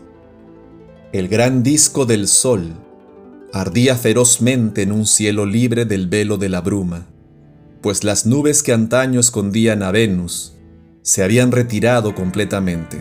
El 1.12 1.28
gran 1.28 1.62
disco 1.62 2.06
del 2.06 2.26
sol 2.26 2.74
ardía 3.52 3.96
ferozmente 3.96 4.82
en 4.82 4.92
un 4.92 5.06
cielo 5.06 5.46
libre 5.46 5.84
del 5.84 6.06
velo 6.06 6.38
de 6.38 6.48
la 6.48 6.60
bruma, 6.60 7.06
pues 7.82 8.04
las 8.04 8.26
nubes 8.26 8.62
que 8.62 8.72
antaño 8.72 9.20
escondían 9.20 9.82
a 9.82 9.90
Venus 9.90 10.54
se 11.02 11.22
habían 11.22 11.50
retirado 11.50 12.14
completamente. 12.14 12.98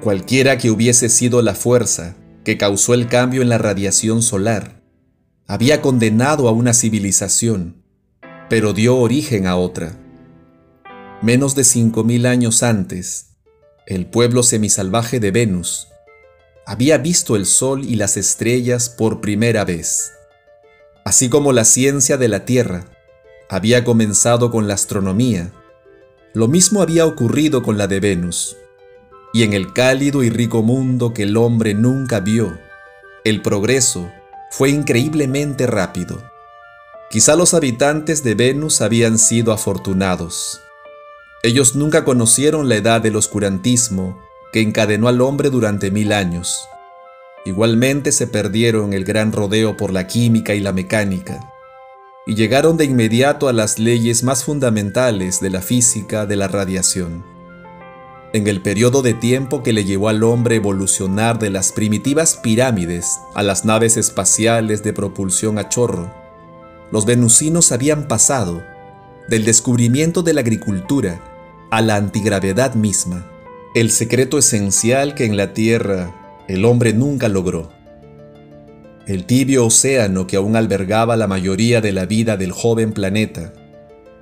Cualquiera 0.00 0.58
que 0.58 0.70
hubiese 0.70 1.08
sido 1.08 1.42
la 1.42 1.54
fuerza 1.54 2.16
que 2.44 2.58
causó 2.58 2.94
el 2.94 3.08
cambio 3.08 3.42
en 3.42 3.48
la 3.48 3.58
radiación 3.58 4.22
solar, 4.22 4.82
había 5.48 5.80
condenado 5.80 6.48
a 6.48 6.52
una 6.52 6.74
civilización, 6.74 7.82
pero 8.48 8.72
dio 8.72 8.96
origen 8.96 9.46
a 9.46 9.56
otra. 9.56 9.98
Menos 11.22 11.54
de 11.56 11.62
5.000 11.62 12.26
años 12.26 12.62
antes, 12.62 13.36
el 13.86 14.06
pueblo 14.06 14.42
semisalvaje 14.42 15.18
de 15.18 15.30
Venus 15.30 15.88
había 16.66 16.98
visto 16.98 17.36
el 17.36 17.46
sol 17.46 17.84
y 17.84 17.94
las 17.94 18.16
estrellas 18.16 18.88
por 18.88 19.20
primera 19.20 19.64
vez. 19.64 20.12
Así 21.04 21.28
como 21.28 21.52
la 21.52 21.64
ciencia 21.64 22.16
de 22.16 22.28
la 22.28 22.44
Tierra 22.44 22.84
había 23.48 23.84
comenzado 23.84 24.50
con 24.50 24.66
la 24.66 24.74
astronomía, 24.74 25.52
lo 26.34 26.48
mismo 26.48 26.82
había 26.82 27.06
ocurrido 27.06 27.62
con 27.62 27.78
la 27.78 27.86
de 27.86 28.00
Venus. 28.00 28.56
Y 29.32 29.44
en 29.44 29.52
el 29.52 29.72
cálido 29.72 30.22
y 30.22 30.30
rico 30.30 30.62
mundo 30.62 31.14
que 31.14 31.22
el 31.22 31.36
hombre 31.36 31.74
nunca 31.74 32.20
vio, 32.20 32.58
el 33.24 33.42
progreso 33.42 34.10
fue 34.50 34.70
increíblemente 34.70 35.66
rápido. 35.66 36.22
Quizá 37.10 37.36
los 37.36 37.54
habitantes 37.54 38.24
de 38.24 38.34
Venus 38.34 38.80
habían 38.80 39.18
sido 39.18 39.52
afortunados 39.52 40.60
ellos 41.46 41.76
nunca 41.76 42.04
conocieron 42.04 42.68
la 42.68 42.74
edad 42.74 43.00
del 43.00 43.14
oscurantismo 43.14 44.20
que 44.52 44.60
encadenó 44.60 45.08
al 45.08 45.20
hombre 45.20 45.50
durante 45.50 45.90
mil 45.90 46.12
años. 46.12 46.68
Igualmente 47.44 48.12
se 48.12 48.26
perdieron 48.26 48.92
el 48.92 49.04
gran 49.04 49.32
rodeo 49.32 49.76
por 49.76 49.92
la 49.92 50.06
química 50.06 50.54
y 50.54 50.60
la 50.60 50.72
mecánica, 50.72 51.52
y 52.26 52.34
llegaron 52.34 52.76
de 52.76 52.84
inmediato 52.84 53.48
a 53.48 53.52
las 53.52 53.78
leyes 53.78 54.24
más 54.24 54.44
fundamentales 54.44 55.40
de 55.40 55.50
la 55.50 55.62
física 55.62 56.26
de 56.26 56.36
la 56.36 56.48
radiación. 56.48 57.24
En 58.32 58.48
el 58.48 58.60
periodo 58.60 59.00
de 59.00 59.14
tiempo 59.14 59.62
que 59.62 59.72
le 59.72 59.84
llevó 59.84 60.08
al 60.08 60.24
hombre 60.24 60.56
evolucionar 60.56 61.38
de 61.38 61.50
las 61.50 61.70
primitivas 61.70 62.36
pirámides 62.36 63.20
a 63.34 63.44
las 63.44 63.64
naves 63.64 63.96
espaciales 63.96 64.82
de 64.82 64.92
propulsión 64.92 65.58
a 65.58 65.68
chorro, 65.68 66.12
los 66.90 67.06
venusinos 67.06 67.70
habían 67.70 68.08
pasado 68.08 68.62
del 69.28 69.44
descubrimiento 69.44 70.22
de 70.22 70.34
la 70.34 70.40
agricultura 70.40 71.20
a 71.70 71.80
la 71.80 71.96
antigravedad 71.96 72.74
misma, 72.74 73.30
el 73.76 73.90
secreto 73.90 74.38
esencial 74.38 75.14
que 75.14 75.26
en 75.26 75.36
la 75.36 75.52
Tierra 75.52 76.14
el 76.48 76.64
hombre 76.64 76.94
nunca 76.94 77.28
logró. 77.28 77.70
El 79.06 79.26
tibio 79.26 79.66
océano 79.66 80.26
que 80.26 80.36
aún 80.36 80.56
albergaba 80.56 81.14
la 81.18 81.26
mayoría 81.26 81.82
de 81.82 81.92
la 81.92 82.06
vida 82.06 82.38
del 82.38 82.52
joven 82.52 82.94
planeta, 82.94 83.52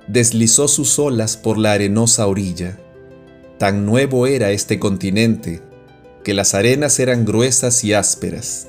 deslizó 0.09 0.67
sus 0.67 0.99
olas 0.99 1.37
por 1.37 1.57
la 1.57 1.71
arenosa 1.71 2.27
orilla. 2.27 2.77
Tan 3.57 3.85
nuevo 3.85 4.27
era 4.27 4.51
este 4.51 4.77
continente 4.77 5.61
que 6.25 6.33
las 6.33 6.53
arenas 6.53 6.99
eran 6.99 7.23
gruesas 7.23 7.81
y 7.85 7.93
ásperas. 7.93 8.67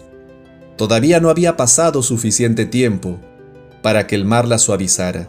Todavía 0.76 1.18
no 1.18 1.30
había 1.30 1.56
pasado 1.56 2.00
suficiente 2.04 2.64
tiempo 2.64 3.18
para 3.82 4.06
que 4.06 4.14
el 4.14 4.24
mar 4.24 4.46
la 4.46 4.58
suavizara. 4.58 5.28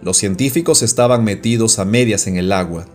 Los 0.00 0.16
científicos 0.16 0.80
estaban 0.80 1.22
metidos 1.22 1.78
a 1.78 1.84
medias 1.84 2.26
en 2.26 2.38
el 2.38 2.50
agua. 2.50 2.86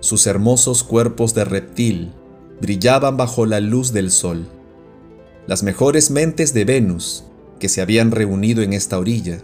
Sus 0.00 0.26
hermosos 0.26 0.82
cuerpos 0.82 1.34
de 1.34 1.44
reptil 1.44 2.12
brillaban 2.60 3.16
bajo 3.16 3.46
la 3.46 3.60
luz 3.60 3.92
del 3.92 4.10
sol. 4.10 4.46
Las 5.46 5.62
mejores 5.62 6.10
mentes 6.10 6.54
de 6.54 6.64
Venus, 6.64 7.24
que 7.58 7.68
se 7.68 7.82
habían 7.82 8.10
reunido 8.10 8.62
en 8.62 8.72
esta 8.72 8.98
orilla, 8.98 9.42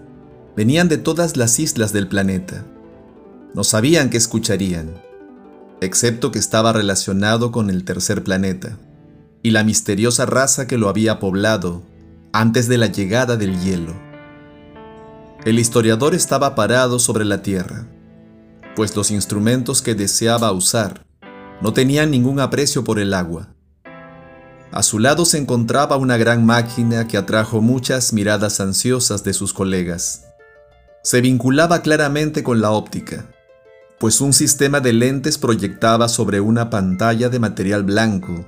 venían 0.57 0.89
de 0.89 0.99
todas 0.99 1.37
las 1.37 1.59
islas 1.59 1.93
del 1.93 2.09
planeta. 2.09 2.65
No 3.55 3.65
sabían 3.65 4.09
qué 4.09 4.17
escucharían, 4.17 4.95
excepto 5.81 6.33
que 6.33 6.39
estaba 6.39 6.73
relacionado 6.73 7.53
con 7.53 7.69
el 7.69 7.85
tercer 7.85 8.25
planeta 8.25 8.79
y 9.43 9.51
la 9.51 9.63
misteriosa 9.63 10.27
raza 10.27 10.67
que 10.67 10.79
lo 10.79 10.89
había 10.89 11.19
poblado 11.19 11.83
antes 12.33 12.69
de 12.69 12.79
la 12.79 12.87
llegada 12.87 13.37
del 13.37 13.61
hielo. 13.61 13.95
El 15.45 15.59
historiador 15.59 16.15
estaba 16.15 16.55
parado 16.55 16.99
sobre 16.99 17.25
la 17.25 17.43
tierra, 17.43 17.87
pues 18.77 18.95
los 18.95 19.11
instrumentos 19.11 19.83
que 19.83 19.95
deseaba 19.95 20.53
usar 20.53 21.07
no 21.63 21.73
tenían 21.73 22.11
ningún 22.11 22.39
aprecio 22.39 22.85
por 22.85 22.99
el 22.99 23.15
agua. 23.15 23.49
A 24.71 24.83
su 24.83 24.99
lado 24.99 25.25
se 25.25 25.39
encontraba 25.39 25.97
una 25.97 26.19
gran 26.19 26.45
máquina 26.45 27.09
que 27.09 27.17
atrajo 27.17 27.63
muchas 27.63 28.13
miradas 28.13 28.61
ansiosas 28.61 29.25
de 29.25 29.33
sus 29.33 29.55
colegas. 29.55 30.27
Se 31.03 31.23
vinculaba 31.23 31.81
claramente 31.81 32.43
con 32.43 32.61
la 32.61 32.73
óptica, 32.73 33.27
pues 33.99 34.21
un 34.21 34.35
sistema 34.35 34.81
de 34.81 34.93
lentes 34.93 35.39
proyectaba 35.39 36.09
sobre 36.09 36.41
una 36.41 36.69
pantalla 36.69 37.31
de 37.31 37.39
material 37.39 37.85
blanco, 37.85 38.47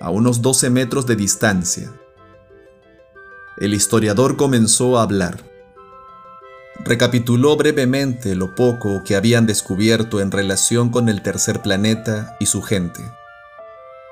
a 0.00 0.10
unos 0.10 0.42
12 0.42 0.70
metros 0.70 1.06
de 1.06 1.14
distancia. 1.14 1.92
El 3.58 3.74
historiador 3.74 4.36
comenzó 4.36 4.98
a 4.98 5.02
hablar. 5.02 5.44
Recapituló 6.80 7.56
brevemente 7.56 8.34
lo 8.34 8.54
poco 8.54 9.02
que 9.02 9.16
habían 9.16 9.46
descubierto 9.46 10.20
en 10.20 10.30
relación 10.30 10.90
con 10.90 11.08
el 11.08 11.22
tercer 11.22 11.60
planeta 11.60 12.36
y 12.38 12.46
su 12.46 12.62
gente. 12.62 13.02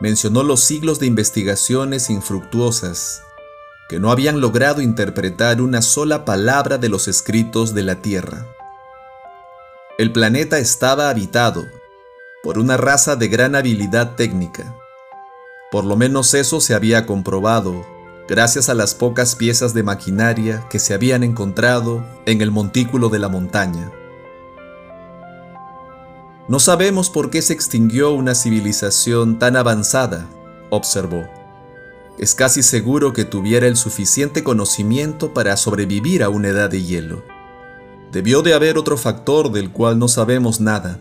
Mencionó 0.00 0.42
los 0.42 0.64
siglos 0.64 0.98
de 0.98 1.06
investigaciones 1.06 2.10
infructuosas 2.10 3.22
que 3.88 4.00
no 4.00 4.10
habían 4.10 4.40
logrado 4.40 4.82
interpretar 4.82 5.60
una 5.62 5.80
sola 5.80 6.24
palabra 6.24 6.76
de 6.76 6.88
los 6.88 7.06
escritos 7.06 7.72
de 7.72 7.84
la 7.84 8.02
Tierra. 8.02 8.46
El 9.96 10.12
planeta 10.12 10.58
estaba 10.58 11.08
habitado 11.08 11.64
por 12.42 12.58
una 12.58 12.76
raza 12.76 13.16
de 13.16 13.28
gran 13.28 13.54
habilidad 13.54 14.16
técnica. 14.16 14.74
Por 15.70 15.84
lo 15.84 15.96
menos 15.96 16.34
eso 16.34 16.60
se 16.60 16.74
había 16.74 17.06
comprobado 17.06 17.86
gracias 18.28 18.68
a 18.68 18.74
las 18.74 18.94
pocas 18.94 19.36
piezas 19.36 19.74
de 19.74 19.82
maquinaria 19.82 20.66
que 20.68 20.78
se 20.78 20.94
habían 20.94 21.22
encontrado 21.22 22.04
en 22.26 22.40
el 22.40 22.50
montículo 22.50 23.08
de 23.08 23.18
la 23.18 23.28
montaña. 23.28 23.92
No 26.48 26.60
sabemos 26.60 27.10
por 27.10 27.30
qué 27.30 27.42
se 27.42 27.52
extinguió 27.52 28.12
una 28.12 28.34
civilización 28.34 29.38
tan 29.38 29.56
avanzada, 29.56 30.28
observó. 30.70 31.26
Es 32.18 32.34
casi 32.34 32.62
seguro 32.62 33.12
que 33.12 33.24
tuviera 33.24 33.66
el 33.66 33.76
suficiente 33.76 34.42
conocimiento 34.42 35.34
para 35.34 35.56
sobrevivir 35.56 36.22
a 36.22 36.28
una 36.28 36.48
edad 36.48 36.70
de 36.70 36.82
hielo. 36.82 37.24
Debió 38.12 38.42
de 38.42 38.54
haber 38.54 38.78
otro 38.78 38.96
factor 38.96 39.52
del 39.52 39.70
cual 39.70 39.98
no 39.98 40.08
sabemos 40.08 40.60
nada. 40.60 40.98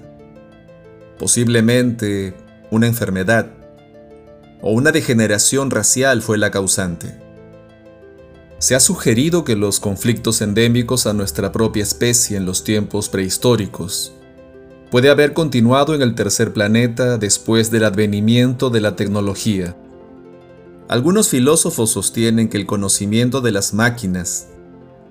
Posiblemente 1.17 2.35
una 2.71 2.87
enfermedad, 2.87 3.51
o 4.61 4.71
una 4.71 4.91
degeneración 4.91 5.71
racial 5.71 6.21
fue 6.21 6.37
la 6.37 6.51
causante. 6.51 7.19
Se 8.57 8.73
ha 8.73 8.79
sugerido 8.79 9.43
que 9.43 9.55
los 9.55 9.79
conflictos 9.79 10.41
endémicos 10.41 11.07
a 11.07 11.13
nuestra 11.13 11.51
propia 11.51 11.83
especie 11.83 12.37
en 12.37 12.45
los 12.45 12.63
tiempos 12.63 13.09
prehistóricos 13.09 14.13
puede 14.89 15.09
haber 15.09 15.33
continuado 15.33 15.93
en 15.93 16.01
el 16.01 16.15
tercer 16.15 16.53
planeta 16.53 17.17
después 17.17 17.69
del 17.69 17.83
advenimiento 17.83 18.69
de 18.69 18.81
la 18.81 18.95
tecnología. 18.95 19.75
Algunos 20.87 21.29
filósofos 21.29 21.91
sostienen 21.91 22.47
que 22.47 22.57
el 22.57 22.65
conocimiento 22.65 23.41
de 23.41 23.51
las 23.51 23.73
máquinas 23.73 24.47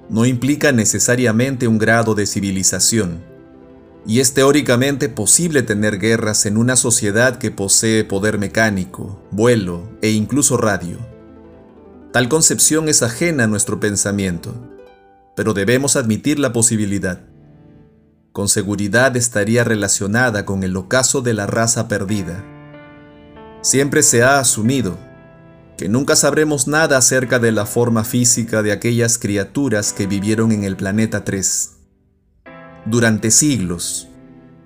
no 0.09 0.25
implica 0.25 0.73
necesariamente 0.73 1.69
un 1.69 1.79
grado 1.79 2.15
de 2.15 2.27
civilización, 2.27 3.34
y 4.07 4.21
es 4.21 4.35
teóricamente 4.35 5.09
posible 5.09 5.63
tener 5.63 5.99
guerras 5.99 6.45
en 6.47 6.59
una 6.59 6.77
sociedad 6.77 7.39
que 7.39 7.51
posee 7.51 8.05
poder 8.05 8.39
mecánico, 8.39 9.23
vuelo 9.31 9.89
e 10.03 10.11
incluso 10.11 10.57
radio. 10.57 10.99
Tal 12.13 12.29
concepción 12.29 12.89
es 12.89 13.03
ajena 13.03 13.45
a 13.45 13.47
nuestro 13.47 13.81
pensamiento, 13.81 14.55
pero 15.35 15.55
debemos 15.55 15.97
admitir 15.97 16.39
la 16.39 16.53
posibilidad. 16.53 17.23
Con 18.33 18.49
seguridad 18.49 19.17
estaría 19.17 19.65
relacionada 19.65 20.45
con 20.45 20.65
el 20.65 20.77
ocaso 20.77 21.23
de 21.23 21.35
la 21.35 21.47
raza 21.47 21.89
perdida. 21.89 22.45
Siempre 23.63 24.03
se 24.03 24.23
ha 24.23 24.39
asumido 24.39 24.99
que 25.79 25.89
nunca 25.89 26.15
sabremos 26.15 26.69
nada 26.69 26.99
acerca 26.99 27.39
de 27.39 27.53
la 27.53 27.67
forma 27.67 28.05
física 28.05 28.63
de 28.63 28.71
aquellas 28.71 29.19
criaturas 29.19 29.93
que 29.93 30.07
vivieron 30.07 30.53
en 30.53 30.63
el 30.63 30.77
planeta 30.77 31.25
3 31.25 31.74
durante 32.87 33.31
siglos, 33.31 34.09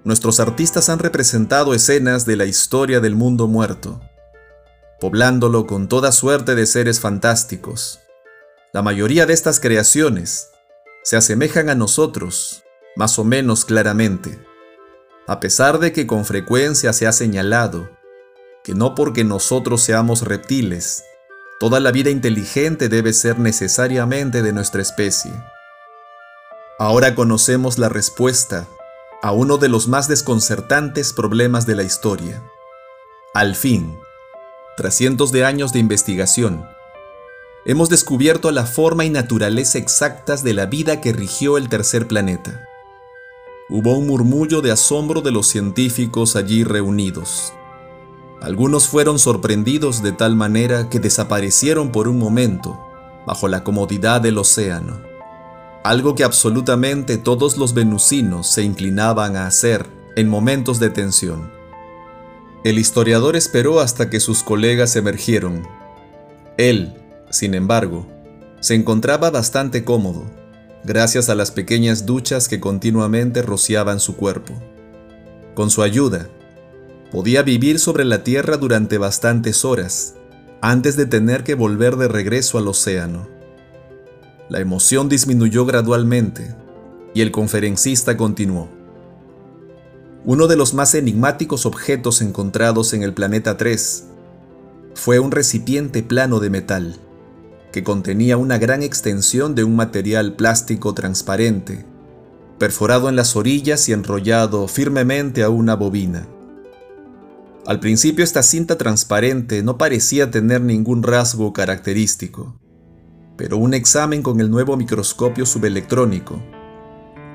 nuestros 0.04 0.40
artistas 0.40 0.88
han 0.88 0.98
representado 0.98 1.74
escenas 1.74 2.24
de 2.24 2.36
la 2.36 2.46
historia 2.46 3.00
del 3.00 3.14
mundo 3.14 3.46
muerto, 3.46 4.00
poblándolo 5.00 5.66
con 5.66 5.88
toda 5.88 6.12
suerte 6.12 6.54
de 6.54 6.66
seres 6.66 7.00
fantásticos. 7.00 8.00
La 8.72 8.82
mayoría 8.82 9.26
de 9.26 9.34
estas 9.34 9.60
creaciones 9.60 10.48
se 11.04 11.16
asemejan 11.16 11.68
a 11.68 11.74
nosotros, 11.74 12.64
más 12.96 13.18
o 13.18 13.24
menos 13.24 13.64
claramente, 13.64 14.38
a 15.26 15.40
pesar 15.40 15.78
de 15.78 15.92
que 15.92 16.06
con 16.06 16.24
frecuencia 16.24 16.92
se 16.92 17.06
ha 17.06 17.12
señalado 17.12 17.90
que 18.64 18.74
no 18.74 18.94
porque 18.94 19.24
nosotros 19.24 19.82
seamos 19.82 20.22
reptiles, 20.22 21.04
toda 21.60 21.80
la 21.80 21.92
vida 21.92 22.10
inteligente 22.10 22.88
debe 22.88 23.12
ser 23.12 23.38
necesariamente 23.38 24.42
de 24.42 24.52
nuestra 24.52 24.82
especie. 24.82 25.32
Ahora 26.80 27.16
conocemos 27.16 27.76
la 27.76 27.88
respuesta 27.88 28.68
a 29.20 29.32
uno 29.32 29.58
de 29.58 29.68
los 29.68 29.88
más 29.88 30.06
desconcertantes 30.06 31.12
problemas 31.12 31.66
de 31.66 31.74
la 31.74 31.82
historia. 31.82 32.40
Al 33.34 33.56
fin, 33.56 33.98
tras 34.76 34.94
cientos 34.94 35.32
de 35.32 35.44
años 35.44 35.72
de 35.72 35.80
investigación, 35.80 36.64
hemos 37.66 37.88
descubierto 37.88 38.52
la 38.52 38.64
forma 38.64 39.04
y 39.04 39.10
naturaleza 39.10 39.76
exactas 39.76 40.44
de 40.44 40.54
la 40.54 40.66
vida 40.66 41.00
que 41.00 41.12
rigió 41.12 41.56
el 41.56 41.68
tercer 41.68 42.06
planeta. 42.06 42.64
Hubo 43.68 43.98
un 43.98 44.06
murmullo 44.06 44.60
de 44.60 44.70
asombro 44.70 45.20
de 45.20 45.32
los 45.32 45.48
científicos 45.48 46.36
allí 46.36 46.62
reunidos. 46.62 47.52
Algunos 48.40 48.86
fueron 48.86 49.18
sorprendidos 49.18 50.00
de 50.00 50.12
tal 50.12 50.36
manera 50.36 50.88
que 50.88 51.00
desaparecieron 51.00 51.90
por 51.90 52.06
un 52.06 52.20
momento 52.20 52.78
bajo 53.26 53.48
la 53.48 53.64
comodidad 53.64 54.20
del 54.20 54.38
océano 54.38 55.07
algo 55.84 56.14
que 56.14 56.24
absolutamente 56.24 57.18
todos 57.18 57.56
los 57.56 57.74
venusinos 57.74 58.48
se 58.48 58.62
inclinaban 58.62 59.36
a 59.36 59.46
hacer 59.46 59.86
en 60.16 60.28
momentos 60.28 60.80
de 60.80 60.90
tensión. 60.90 61.50
El 62.64 62.78
historiador 62.78 63.36
esperó 63.36 63.80
hasta 63.80 64.10
que 64.10 64.20
sus 64.20 64.42
colegas 64.42 64.96
emergieron. 64.96 65.66
Él, 66.56 66.94
sin 67.30 67.54
embargo, 67.54 68.06
se 68.60 68.74
encontraba 68.74 69.30
bastante 69.30 69.84
cómodo, 69.84 70.24
gracias 70.82 71.28
a 71.28 71.36
las 71.36 71.52
pequeñas 71.52 72.04
duchas 72.04 72.48
que 72.48 72.58
continuamente 72.58 73.42
rociaban 73.42 74.00
su 74.00 74.16
cuerpo. 74.16 74.54
Con 75.54 75.70
su 75.70 75.82
ayuda, 75.82 76.28
podía 77.12 77.42
vivir 77.42 77.78
sobre 77.78 78.04
la 78.04 78.24
tierra 78.24 78.56
durante 78.56 78.98
bastantes 78.98 79.64
horas, 79.64 80.16
antes 80.60 80.96
de 80.96 81.06
tener 81.06 81.44
que 81.44 81.54
volver 81.54 81.96
de 81.96 82.08
regreso 82.08 82.58
al 82.58 82.66
océano. 82.66 83.37
La 84.48 84.60
emoción 84.60 85.10
disminuyó 85.10 85.66
gradualmente 85.66 86.54
y 87.12 87.20
el 87.20 87.30
conferencista 87.30 88.16
continuó. 88.16 88.70
Uno 90.24 90.46
de 90.46 90.56
los 90.56 90.72
más 90.72 90.94
enigmáticos 90.94 91.66
objetos 91.66 92.22
encontrados 92.22 92.94
en 92.94 93.02
el 93.02 93.12
planeta 93.12 93.58
3 93.58 94.04
fue 94.94 95.18
un 95.18 95.32
recipiente 95.32 96.02
plano 96.02 96.40
de 96.40 96.48
metal 96.48 96.96
que 97.72 97.84
contenía 97.84 98.38
una 98.38 98.56
gran 98.56 98.82
extensión 98.82 99.54
de 99.54 99.64
un 99.64 99.76
material 99.76 100.34
plástico 100.34 100.94
transparente, 100.94 101.84
perforado 102.58 103.10
en 103.10 103.16
las 103.16 103.36
orillas 103.36 103.86
y 103.90 103.92
enrollado 103.92 104.66
firmemente 104.66 105.42
a 105.42 105.50
una 105.50 105.76
bobina. 105.76 106.26
Al 107.66 107.80
principio 107.80 108.24
esta 108.24 108.42
cinta 108.42 108.78
transparente 108.78 109.62
no 109.62 109.76
parecía 109.76 110.30
tener 110.30 110.62
ningún 110.62 111.02
rasgo 111.02 111.52
característico 111.52 112.58
pero 113.38 113.56
un 113.56 113.72
examen 113.72 114.20
con 114.22 114.40
el 114.40 114.50
nuevo 114.50 114.76
microscopio 114.76 115.46
subelectrónico 115.46 116.42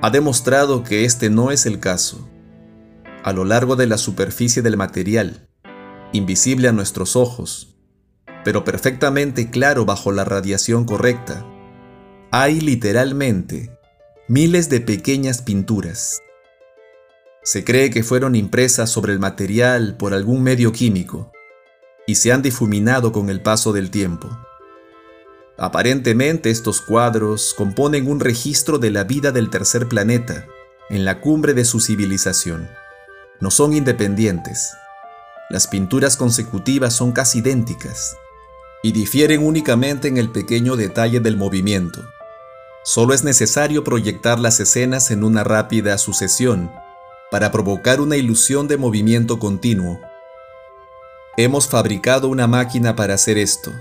ha 0.02 0.10
demostrado 0.10 0.84
que 0.84 1.06
este 1.06 1.30
no 1.30 1.50
es 1.50 1.66
el 1.66 1.80
caso. 1.80 2.30
A 3.24 3.32
lo 3.32 3.46
largo 3.46 3.78
de 3.78 3.88
la 3.88 3.98
superficie 3.98 4.62
del 4.62 4.76
material, 4.76 5.48
invisible 6.12 6.68
a 6.68 6.74
nuestros 6.74 7.16
ojos, 7.16 7.78
pero 8.44 8.66
perfectamente 8.66 9.50
claro 9.50 9.86
bajo 9.86 10.12
la 10.12 10.26
radiación 10.26 10.84
correcta, 10.84 11.46
hay 12.32 12.60
literalmente 12.60 13.72
miles 14.28 14.70
de 14.70 14.82
pequeñas 14.82 15.42
pinturas. 15.42 16.20
Se 17.44 17.64
cree 17.64 17.92
que 17.92 18.04
fueron 18.04 18.36
impresas 18.36 18.90
sobre 18.90 19.14
el 19.14 19.20
material 19.20 19.96
por 19.96 20.14
algún 20.14 20.44
medio 20.44 20.74
químico 20.74 21.32
y 22.06 22.16
se 22.16 22.34
han 22.34 22.42
difuminado 22.42 23.14
con 23.14 23.30
el 23.30 23.42
paso 23.42 23.72
del 23.72 23.90
tiempo. 23.90 24.30
Aparentemente 25.58 26.50
estos 26.50 26.82
cuadros 26.82 27.54
componen 27.56 28.10
un 28.10 28.20
registro 28.20 28.80
de 28.80 28.90
la 28.90 29.04
vida 29.04 29.32
del 29.32 29.50
tercer 29.50 29.88
planeta, 29.88 30.48
en 30.90 31.06
la 31.06 31.22
cumbre 31.22 31.54
de 31.54 31.64
su 31.64 31.80
civilización. 31.80 32.70
No 33.40 33.52
son 33.52 33.74
independientes. 33.74 34.72
Las 35.50 35.68
pinturas 35.68 36.18
consecutivas 36.18 36.94
son 36.94 37.12
casi 37.12 37.40
idénticas 37.40 38.16
y 38.82 38.92
difieren 38.92 39.46
únicamente 39.46 40.08
en 40.08 40.18
el 40.18 40.32
pequeño 40.32 40.76
detalle 40.76 41.20
del 41.20 41.38
movimiento. 41.38 42.02
Solo 42.84 43.14
es 43.14 43.24
necesario 43.24 43.84
proyectar 43.84 44.40
las 44.40 44.60
escenas 44.60 45.12
en 45.12 45.24
una 45.24 45.44
rápida 45.44 45.98
sucesión 45.98 46.72
para 47.32 47.52
provocar 47.52 48.02
una 48.02 48.18
ilusión 48.18 48.68
de 48.68 48.78
movimiento 48.78 49.40
continuo. 49.40 50.00
Hemos 51.38 51.68
fabricado 51.68 52.28
una 52.28 52.48
máquina 52.48 52.96
para 52.96 53.14
hacer 53.14 53.38
esto, 53.38 53.72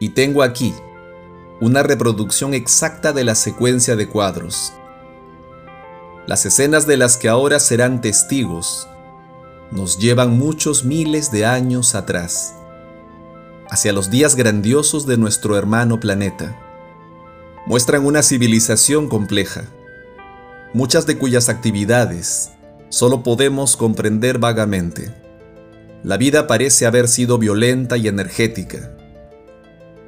y 0.00 0.08
tengo 0.08 0.42
aquí 0.42 0.74
una 1.60 1.82
reproducción 1.82 2.54
exacta 2.54 3.12
de 3.12 3.22
la 3.22 3.34
secuencia 3.34 3.94
de 3.94 4.08
cuadros. 4.08 4.72
Las 6.26 6.46
escenas 6.46 6.86
de 6.86 6.96
las 6.96 7.18
que 7.18 7.28
ahora 7.28 7.60
serán 7.60 8.00
testigos 8.00 8.88
nos 9.70 9.98
llevan 9.98 10.36
muchos 10.36 10.84
miles 10.84 11.30
de 11.30 11.44
años 11.44 11.94
atrás, 11.94 12.54
hacia 13.68 13.92
los 13.92 14.10
días 14.10 14.34
grandiosos 14.34 15.06
de 15.06 15.16
nuestro 15.16 15.56
hermano 15.56 16.00
planeta. 16.00 16.58
Muestran 17.66 18.04
una 18.04 18.22
civilización 18.22 19.08
compleja, 19.08 19.64
muchas 20.72 21.06
de 21.06 21.18
cuyas 21.18 21.48
actividades 21.48 22.50
solo 22.88 23.22
podemos 23.22 23.76
comprender 23.76 24.38
vagamente. 24.38 25.14
La 26.02 26.16
vida 26.16 26.46
parece 26.46 26.86
haber 26.86 27.06
sido 27.06 27.36
violenta 27.36 27.98
y 27.98 28.08
energética, 28.08 28.96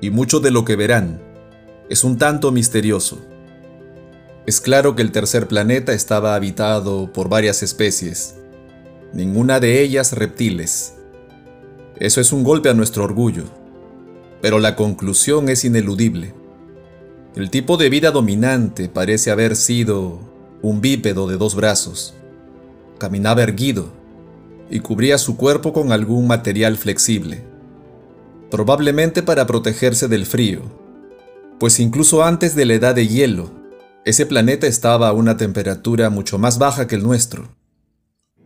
y 0.02 0.10
mucho 0.10 0.40
de 0.40 0.50
lo 0.50 0.66
que 0.66 0.76
verán 0.76 1.22
es 1.88 2.04
un 2.04 2.18
tanto 2.18 2.52
misterioso. 2.52 3.18
Es 4.44 4.60
claro 4.60 4.96
que 4.96 5.02
el 5.02 5.12
tercer 5.12 5.46
planeta 5.46 5.92
estaba 5.92 6.34
habitado 6.34 7.12
por 7.12 7.28
varias 7.28 7.62
especies, 7.62 8.34
ninguna 9.12 9.60
de 9.60 9.80
ellas 9.80 10.12
reptiles. 10.12 10.94
Eso 11.98 12.20
es 12.20 12.32
un 12.32 12.42
golpe 12.42 12.68
a 12.68 12.74
nuestro 12.74 13.04
orgullo, 13.04 13.44
pero 14.40 14.58
la 14.58 14.74
conclusión 14.74 15.48
es 15.48 15.64
ineludible. 15.64 16.34
El 17.36 17.48
tipo 17.48 17.76
de 17.76 17.88
vida 17.88 18.10
dominante 18.10 18.88
parece 18.88 19.30
haber 19.30 19.54
sido 19.54 20.18
un 20.62 20.80
bípedo 20.80 21.28
de 21.28 21.36
dos 21.36 21.54
brazos, 21.54 22.14
caminaba 22.98 23.44
erguido 23.44 23.92
y 24.68 24.80
cubría 24.80 25.16
su 25.18 25.36
cuerpo 25.36 25.72
con 25.72 25.92
algún 25.92 26.26
material 26.26 26.76
flexible, 26.76 27.51
probablemente 28.52 29.22
para 29.22 29.46
protegerse 29.46 30.08
del 30.08 30.26
frío, 30.26 30.60
pues 31.58 31.80
incluso 31.80 32.22
antes 32.22 32.54
de 32.54 32.66
la 32.66 32.74
edad 32.74 32.94
de 32.94 33.08
hielo, 33.08 33.50
ese 34.04 34.26
planeta 34.26 34.66
estaba 34.66 35.08
a 35.08 35.14
una 35.14 35.38
temperatura 35.38 36.10
mucho 36.10 36.38
más 36.38 36.58
baja 36.58 36.86
que 36.86 36.96
el 36.96 37.02
nuestro. 37.02 37.56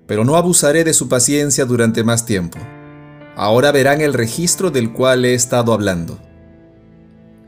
Pero 0.07 0.25
no 0.25 0.37
abusaré 0.37 0.85
de 0.85 0.95
su 0.95 1.09
paciencia 1.09 1.65
durante 1.65 2.05
más 2.05 2.25
tiempo. 2.25 2.57
Ahora 3.35 3.73
verán 3.73 4.01
el 4.01 4.15
registro 4.15 4.71
del 4.71 4.93
cual 4.93 5.25
he 5.25 5.35
estado 5.35 5.73
hablando. 5.73 6.21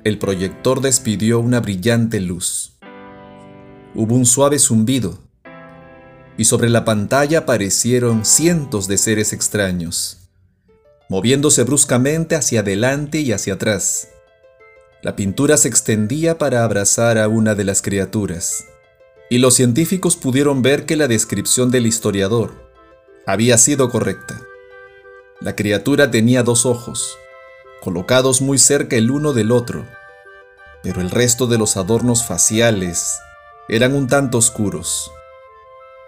El 0.03 0.18
proyector 0.18 0.81
despidió 0.81 1.38
una 1.38 1.61
brillante 1.61 2.18
luz. 2.18 2.77
Hubo 3.94 4.16
un 4.16 4.27
suave 4.27 4.59
zumbido 4.59 5.21
y 6.37 6.44
sobre 6.44 6.71
la 6.71 6.85
pantalla 6.85 7.40
aparecieron 7.40 8.25
cientos 8.25 8.88
de 8.88 8.99
seres 8.99 9.33
extraños, 9.33 10.17
moviéndose 11.09 11.62
bruscamente 11.62 12.37
hacia 12.37 12.61
adelante 12.61 13.18
y 13.18 13.33
hacia 13.33 13.55
atrás. 13.55 14.09
La 15.03 15.16
pintura 15.16 15.57
se 15.57 15.68
extendía 15.68 16.38
para 16.38 16.64
abrazar 16.64 17.18
a 17.18 17.29
una 17.29 17.55
de 17.55 17.64
las 17.64 17.83
criaturas, 17.83 18.64
y 19.31 19.38
los 19.38 19.55
científicos 19.55 20.16
pudieron 20.16 20.62
ver 20.62 20.87
que 20.87 20.97
la 20.97 21.09
descripción 21.09 21.71
del 21.71 21.87
historiador 21.87 22.68
había 23.27 23.59
sido 23.59 23.90
correcta. 23.90 24.40
La 25.40 25.55
criatura 25.55 26.11
tenía 26.11 26.42
dos 26.42 26.66
ojos, 26.66 27.16
colocados 27.81 28.40
muy 28.40 28.59
cerca 28.59 28.97
el 28.97 29.11
uno 29.11 29.33
del 29.33 29.53
otro, 29.53 29.87
pero 30.83 31.01
el 31.01 31.11
resto 31.11 31.47
de 31.47 31.59
los 31.59 31.77
adornos 31.77 32.27
faciales 32.27 33.18
eran 33.68 33.94
un 33.94 34.09
tanto 34.09 34.38
oscuros. 34.38 35.11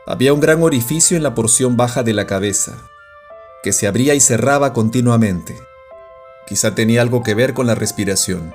Había 0.06 0.32
un 0.32 0.40
gran 0.40 0.62
orificio 0.62 1.16
en 1.16 1.22
la 1.22 1.34
porción 1.34 1.76
baja 1.76 2.02
de 2.02 2.14
la 2.14 2.26
cabeza, 2.26 2.89
que 3.62 3.72
se 3.72 3.86
abría 3.86 4.14
y 4.14 4.20
cerraba 4.20 4.72
continuamente. 4.72 5.56
Quizá 6.46 6.74
tenía 6.74 7.02
algo 7.02 7.22
que 7.22 7.34
ver 7.34 7.54
con 7.54 7.66
la 7.66 7.74
respiración. 7.74 8.54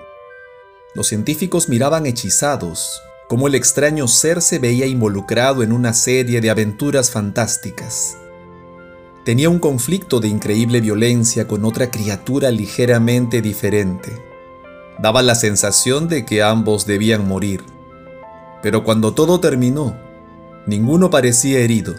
Los 0.94 1.08
científicos 1.08 1.70
miraban 1.70 2.06
hechizados 2.06 3.02
cómo 3.28 3.48
el 3.48 3.56
extraño 3.56 4.08
ser 4.08 4.42
se 4.42 4.60
veía 4.60 4.86
involucrado 4.86 5.64
en 5.64 5.72
una 5.72 5.94
serie 5.94 6.42
de 6.42 6.50
aventuras 6.50 7.12
fantásticas. 7.12 8.18
Tenía 9.24 9.50
un 9.50 9.60
conflicto 9.60 10.20
de 10.20 10.28
increíble 10.28 10.82
violencia 10.82 11.48
con 11.48 11.66
otra 11.66 11.90
criatura 11.90 12.52
ligeramente 12.52 13.42
diferente. 13.42 14.12
Daba 15.00 15.24
la 15.24 15.36
sensación 15.36 16.08
de 16.08 16.26
que 16.26 16.44
ambos 16.44 16.86
debían 16.86 17.28
morir. 17.28 17.64
Pero 18.62 18.84
cuando 18.84 19.14
todo 19.14 19.40
terminó, 19.40 19.96
Ninguno 20.68 21.12
parecía 21.12 21.60
herido. 21.60 21.94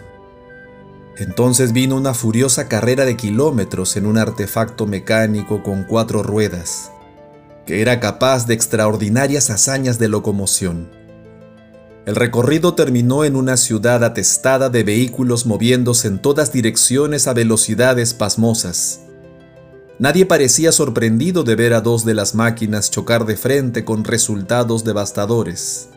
Entonces 1.19 1.73
vino 1.73 1.95
una 1.95 2.13
furiosa 2.13 2.67
carrera 2.67 3.03
de 3.03 3.17
kilómetros 3.17 3.97
en 3.97 4.05
un 4.05 4.19
artefacto 4.19 4.85
mecánico 4.85 5.63
con 5.63 5.83
cuatro 5.83 6.21
ruedas, 6.21 6.91
que 7.65 7.81
era 7.81 7.99
capaz 7.99 8.45
de 8.45 8.53
extraordinarias 8.53 9.49
hazañas 9.49 9.97
de 9.97 10.09
locomoción. 10.09 10.91
El 12.05 12.15
recorrido 12.15 12.75
terminó 12.75 13.25
en 13.25 13.35
una 13.35 13.57
ciudad 13.57 14.03
atestada 14.03 14.69
de 14.69 14.83
vehículos 14.83 15.45
moviéndose 15.47 16.07
en 16.07 16.19
todas 16.19 16.53
direcciones 16.53 17.27
a 17.27 17.33
velocidades 17.33 18.13
pasmosas. 18.13 19.01
Nadie 19.99 20.27
parecía 20.27 20.71
sorprendido 20.71 21.43
de 21.43 21.55
ver 21.55 21.73
a 21.73 21.81
dos 21.81 22.05
de 22.05 22.13
las 22.13 22.35
máquinas 22.35 22.91
chocar 22.91 23.25
de 23.25 23.35
frente 23.35 23.83
con 23.83 24.03
resultados 24.03 24.83
devastadores. 24.83 25.89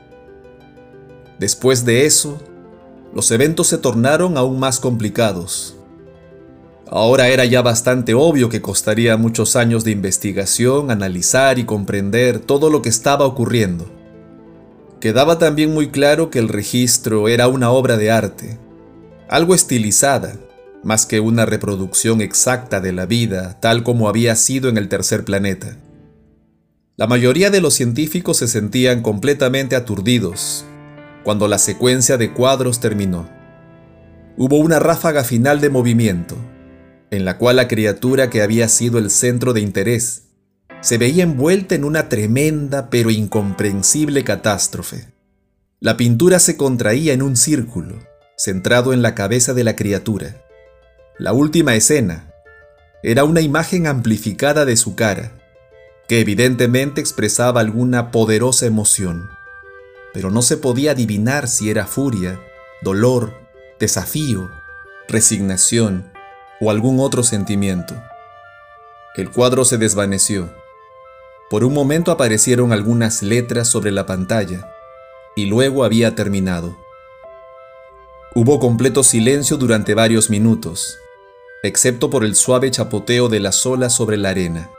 Después 1.39 1.85
de 1.85 2.07
eso, 2.07 2.43
los 3.15 3.31
eventos 3.31 3.67
se 3.67 3.79
tornaron 3.79 4.37
aún 4.37 4.59
más 4.61 4.79
complicados. 4.79 5.77
Ahora 6.89 7.29
era 7.29 7.45
ya 7.45 7.63
bastante 7.63 8.15
obvio 8.15 8.49
que 8.49 8.61
costaría 8.61 9.17
muchos 9.17 9.57
años 9.57 9.85
de 9.85 9.93
investigación, 9.93 10.91
analizar 10.91 11.59
y 11.59 11.65
comprender 11.65 12.41
todo 12.41 12.69
lo 12.71 12.83
que 12.83 12.89
estaba 12.89 13.27
ocurriendo. 13.27 13.89
Quedaba 15.01 15.39
también 15.39 15.73
muy 15.73 15.91
claro 15.91 16.31
que 16.31 16.39
el 16.39 16.49
registro 16.49 17.29
era 17.29 17.49
una 17.49 17.71
obra 17.71 17.97
de 17.97 18.11
arte, 18.11 18.59
algo 19.29 19.55
estilizada, 19.55 20.35
más 20.83 21.07
que 21.07 21.21
una 21.21 21.47
reproducción 21.47 22.21
exacta 22.21 22.81
de 22.81 22.93
la 22.93 23.07
vida 23.07 23.59
tal 23.61 23.83
como 23.83 24.09
había 24.09 24.35
sido 24.35 24.69
en 24.69 24.77
el 24.77 24.89
tercer 24.89 25.25
planeta. 25.25 25.77
La 26.97 27.07
mayoría 27.07 27.51
de 27.51 27.61
los 27.61 27.75
científicos 27.75 28.39
se 28.39 28.49
sentían 28.49 29.03
completamente 29.03 29.77
aturdidos 29.77 30.65
cuando 31.23 31.49
la 31.49 31.59
secuencia 31.59 32.17
de 32.17 32.33
cuadros 32.33 32.81
terminó. 32.81 33.29
Hubo 34.37 34.57
una 34.57 34.79
ráfaga 34.79 35.25
final 35.25 35.61
de 35.61 35.69
movimiento, 35.69 36.37
en 37.11 37.25
la 37.25 37.39
cual 37.39 37.57
la 37.57 37.69
criatura 37.69 38.31
que 38.31 38.43
había 38.43 38.69
sido 38.69 38.99
el 38.99 39.11
centro 39.11 39.53
de 39.53 39.61
interés 39.61 40.23
se 40.81 40.97
veía 40.97 41.25
envuelta 41.25 41.75
en 41.75 41.85
una 41.85 42.09
tremenda 42.09 42.89
pero 42.89 43.11
incomprensible 43.11 44.25
catástrofe. 44.25 45.09
La 45.79 45.97
pintura 45.97 46.39
se 46.39 46.57
contraía 46.57 47.13
en 47.13 47.23
un 47.23 47.37
círculo, 47.37 47.99
centrado 48.37 48.93
en 48.93 49.03
la 49.03 49.15
cabeza 49.15 49.53
de 49.53 49.65
la 49.65 49.77
criatura. 49.77 50.43
La 51.19 51.33
última 51.33 51.75
escena 51.75 52.33
era 53.03 53.25
una 53.25 53.41
imagen 53.41 53.87
amplificada 53.87 54.65
de 54.65 54.77
su 54.77 54.95
cara, 54.95 55.33
que 56.09 56.21
evidentemente 56.21 57.01
expresaba 57.01 57.61
alguna 57.61 58.11
poderosa 58.11 58.67
emoción 58.67 59.29
pero 60.13 60.31
no 60.31 60.43
se 60.43 60.57
podía 60.57 60.93
adivinar 60.93 61.49
si 61.49 61.71
era 61.71 61.87
furia, 61.87 62.41
dolor, 62.83 63.35
desafío, 63.79 64.51
resignación 65.09 66.13
o 66.61 66.71
algún 66.71 67.01
otro 67.01 67.23
sentimiento. 67.23 67.95
El 69.17 69.31
cuadro 69.31 69.65
se 69.65 69.79
desvaneció. 69.79 70.55
Por 71.49 71.65
un 71.65 71.75
momento 71.75 72.13
aparecieron 72.13 72.73
algunas 72.73 73.23
letras 73.23 73.69
sobre 73.69 73.91
la 73.91 74.07
pantalla 74.07 74.71
y 75.35 75.47
luego 75.47 75.85
había 75.85 76.15
terminado. 76.15 76.77
Hubo 78.35 78.61
completo 78.61 79.03
silencio 79.03 79.57
durante 79.57 79.95
varios 79.95 80.31
minutos, 80.31 80.99
excepto 81.65 82.11
por 82.11 82.25
el 82.25 82.37
suave 82.37 82.71
chapoteo 82.71 83.29
de 83.29 83.41
las 83.41 83.67
olas 83.67 83.93
sobre 83.93 84.17
la 84.17 84.31
arena. 84.31 84.71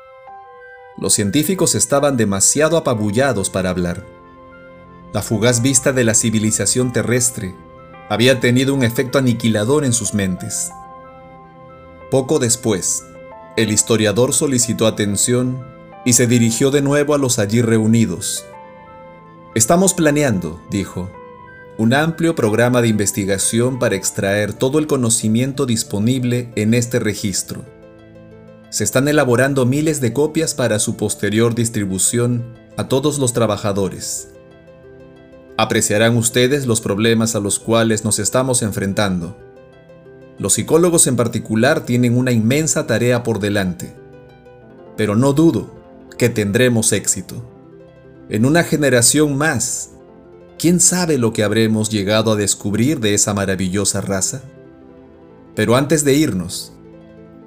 Los 0.97 1.13
científicos 1.13 1.75
estaban 1.75 2.15
demasiado 2.15 2.77
apabullados 2.77 3.49
para 3.49 3.69
hablar. 3.69 4.05
La 5.13 5.21
fugaz 5.21 5.62
vista 5.62 5.91
de 5.91 6.06
la 6.06 6.13
civilización 6.13 6.93
terrestre 6.93 7.54
había 8.10 8.39
tenido 8.39 8.74
un 8.74 8.84
efecto 8.84 9.17
aniquilador 9.17 9.84
en 9.84 9.91
sus 9.91 10.13
mentes. 10.13 10.71
Poco 12.10 12.39
después, 12.39 13.04
el 13.58 13.71
historiador 13.71 14.34
solicitó 14.34 14.88
atención 14.88 15.65
y 16.06 16.13
se 16.13 16.28
dirigió 16.28 16.71
de 16.71 16.82
nuevo 16.82 17.13
a 17.13 17.17
los 17.17 17.39
allí 17.39 17.62
reunidos. 17.62 18.45
Estamos 19.54 19.93
planeando, 19.93 20.62
dijo, 20.69 21.12
un 21.78 21.93
amplio 21.93 22.34
programa 22.34 22.82
de 22.82 22.88
investigación 22.88 23.80
para 23.80 23.95
extraer 23.95 24.54
todo 24.54 24.80
el 24.80 24.88
conocimiento 24.88 25.65
disponible 25.65 26.54
en 26.56 26.74
este 26.74 27.00
registro. 27.00 27.65
Se 28.69 28.86
están 28.86 29.10
elaborando 29.10 29.65
miles 29.65 30.00
de 30.00 30.13
copias 30.13 30.54
para 30.54 30.80
su 30.80 30.95
posterior 30.95 31.54
distribución 31.54 32.58
a 32.78 32.88
todos 32.88 33.19
los 33.19 33.34
trabajadores. 33.34 34.30
Apreciarán 35.62 36.17
ustedes 36.17 36.65
los 36.65 36.82
problemas 36.82 37.36
a 37.36 37.39
los 37.39 37.60
cuales 37.60 38.04
nos 38.04 38.17
estamos 38.17 38.63
enfrentando. 38.63 39.38
Los 40.39 40.54
psicólogos 40.54 41.06
en 41.06 41.15
particular 41.15 41.86
tienen 41.86 42.17
una 42.17 42.32
inmensa 42.32 42.88
tarea 42.88 43.21
por 43.21 43.39
delante, 43.39 43.95
pero 44.97 45.15
no 45.15 45.34
dudo 45.34 45.71
que 46.17 46.30
tendremos 46.30 46.91
éxito. 46.93 47.47
En 48.28 48.45
una 48.45 48.63
generación 48.63 49.38
más, 49.38 49.91
¿quién 50.58 50.80
sabe 50.80 51.19
lo 51.19 51.32
que 51.32 51.43
habremos 51.43 51.91
llegado 51.91 52.32
a 52.32 52.36
descubrir 52.36 53.00
de 53.00 53.13
esa 53.13 53.36
maravillosa 53.36 54.02
raza? 54.02 54.41
Pero 55.54 55.76
antes 55.76 56.04
de 56.04 56.15
irnos, 56.15 56.74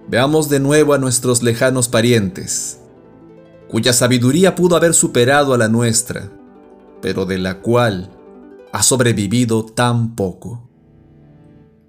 veamos 0.07 0.48
de 0.48 0.61
nuevo 0.61 0.94
a 0.94 0.98
nuestros 0.98 1.42
lejanos 1.42 1.88
parientes, 1.88 2.79
cuya 3.66 3.92
sabiduría 3.92 4.55
pudo 4.55 4.77
haber 4.77 4.94
superado 4.94 5.53
a 5.53 5.59
la 5.59 5.66
nuestra, 5.66 6.31
pero 7.04 7.26
de 7.26 7.36
la 7.36 7.60
cual 7.60 8.10
ha 8.72 8.82
sobrevivido 8.82 9.66
tan 9.66 10.14
poco. 10.16 10.70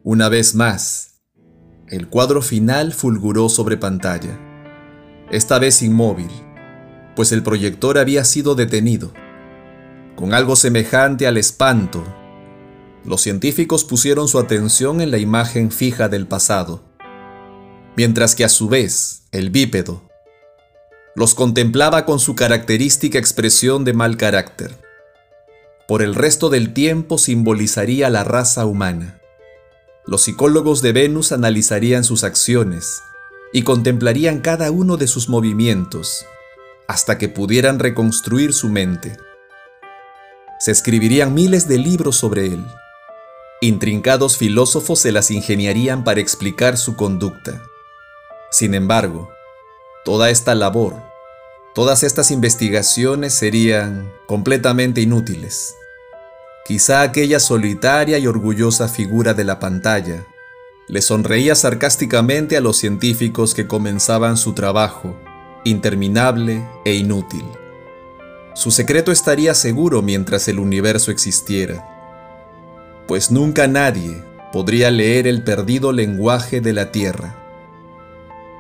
Una 0.04 0.28
vez 0.28 0.56
más, 0.56 1.22
el 1.88 2.10
cuadro 2.10 2.42
final 2.42 2.92
fulguró 2.92 3.48
sobre 3.48 3.78
pantalla, 3.78 4.38
esta 5.32 5.58
vez 5.58 5.82
inmóvil, 5.82 6.30
pues 7.16 7.32
el 7.32 7.44
proyector 7.44 7.98
había 7.98 8.26
sido 8.26 8.56
detenido. 8.56 9.14
Con 10.18 10.34
algo 10.34 10.58
semejante 10.58 11.28
al 11.28 11.38
espanto, 11.38 12.04
los 13.06 13.22
científicos 13.22 13.86
pusieron 13.86 14.28
su 14.28 14.38
atención 14.38 15.00
en 15.00 15.12
la 15.12 15.18
imagen 15.18 15.72
fija 15.72 16.10
del 16.10 16.28
pasado, 16.28 16.84
mientras 17.96 18.36
que 18.36 18.44
a 18.44 18.50
su 18.50 18.68
vez 18.68 19.30
el 19.32 19.50
bípedo 19.50 20.10
los 21.16 21.36
contemplaba 21.36 22.04
con 22.04 22.20
su 22.20 22.36
característica 22.36 23.18
expresión 23.18 23.86
de 23.86 23.94
mal 23.94 24.18
carácter 24.18 24.84
por 25.88 26.02
el 26.02 26.16
resto 26.16 26.50
del 26.50 26.74
tiempo 26.74 27.18
simbolizaría 27.18 28.10
la 28.10 28.24
raza 28.24 28.66
humana. 28.66 29.22
Los 30.06 30.24
psicólogos 30.24 30.82
de 30.82 30.92
Venus 30.92 31.32
analizarían 31.32 32.04
sus 32.04 32.24
acciones 32.24 33.02
y 33.54 33.64
contemplarían 33.64 34.40
cada 34.40 34.72
uno 34.72 34.98
de 34.98 35.08
sus 35.08 35.30
movimientos 35.30 36.26
hasta 36.88 37.18
que 37.18 37.30
pudieran 37.30 37.80
reconstruir 37.80 38.54
su 38.54 38.70
mente. 38.70 39.18
Se 40.60 40.72
escribirían 40.72 41.34
miles 41.34 41.68
de 41.68 41.78
libros 41.78 42.16
sobre 42.16 42.46
él. 42.48 42.66
Intrincados 43.62 44.38
filósofos 44.38 45.00
se 45.00 45.12
las 45.12 45.32
ingeniarían 45.32 46.04
para 46.04 46.22
explicar 46.22 46.78
su 46.78 46.96
conducta. 46.96 47.64
Sin 48.52 48.74
embargo, 48.74 49.30
toda 50.04 50.30
esta 50.30 50.54
labor 50.54 51.15
todas 51.76 52.04
estas 52.04 52.32
investigaciones 52.32 53.34
serían 53.34 54.10
completamente 54.28 55.02
inútiles. 55.02 55.76
Quizá 56.66 57.02
aquella 57.02 57.42
solitaria 57.42 58.18
y 58.18 58.28
orgullosa 58.28 58.88
figura 58.88 59.34
de 59.34 59.44
la 59.44 59.60
pantalla 59.60 60.26
le 60.88 61.02
sonreía 61.02 61.54
sarcásticamente 61.54 62.56
a 62.56 62.62
los 62.62 62.78
científicos 62.78 63.54
que 63.54 63.68
comenzaban 63.68 64.38
su 64.38 64.54
trabajo, 64.54 65.20
interminable 65.66 66.66
e 66.86 66.94
inútil. 66.94 67.44
Su 68.54 68.72
secreto 68.72 69.12
estaría 69.12 69.54
seguro 69.54 70.02
mientras 70.02 70.48
el 70.48 70.60
universo 70.60 71.12
existiera, 71.12 71.86
pues 73.06 73.32
nunca 73.32 73.68
nadie 73.68 74.24
podría 74.54 74.92
leer 74.92 75.28
el 75.28 75.44
perdido 75.44 75.92
lenguaje 75.92 76.62
de 76.62 76.72
la 76.72 76.94
Tierra. 76.94 77.36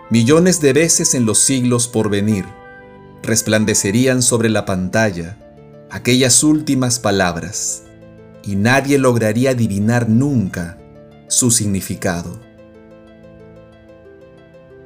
Millones 0.09 0.59
de 0.59 0.73
veces 0.73 1.15
en 1.15 1.25
los 1.25 1.39
siglos 1.39 1.87
por 1.87 2.09
venir, 2.09 2.45
resplandecerían 3.25 4.21
sobre 4.21 4.49
la 4.49 4.65
pantalla 4.65 5.37
aquellas 5.89 6.43
últimas 6.43 6.99
palabras 6.99 7.83
y 8.43 8.55
nadie 8.55 8.97
lograría 8.97 9.51
adivinar 9.51 10.09
nunca 10.09 10.77
su 11.27 11.51
significado. 11.51 12.39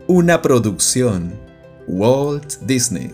Una 0.07 0.41
producción 0.41 1.33
Walt 1.87 2.59
Disney 2.61 3.13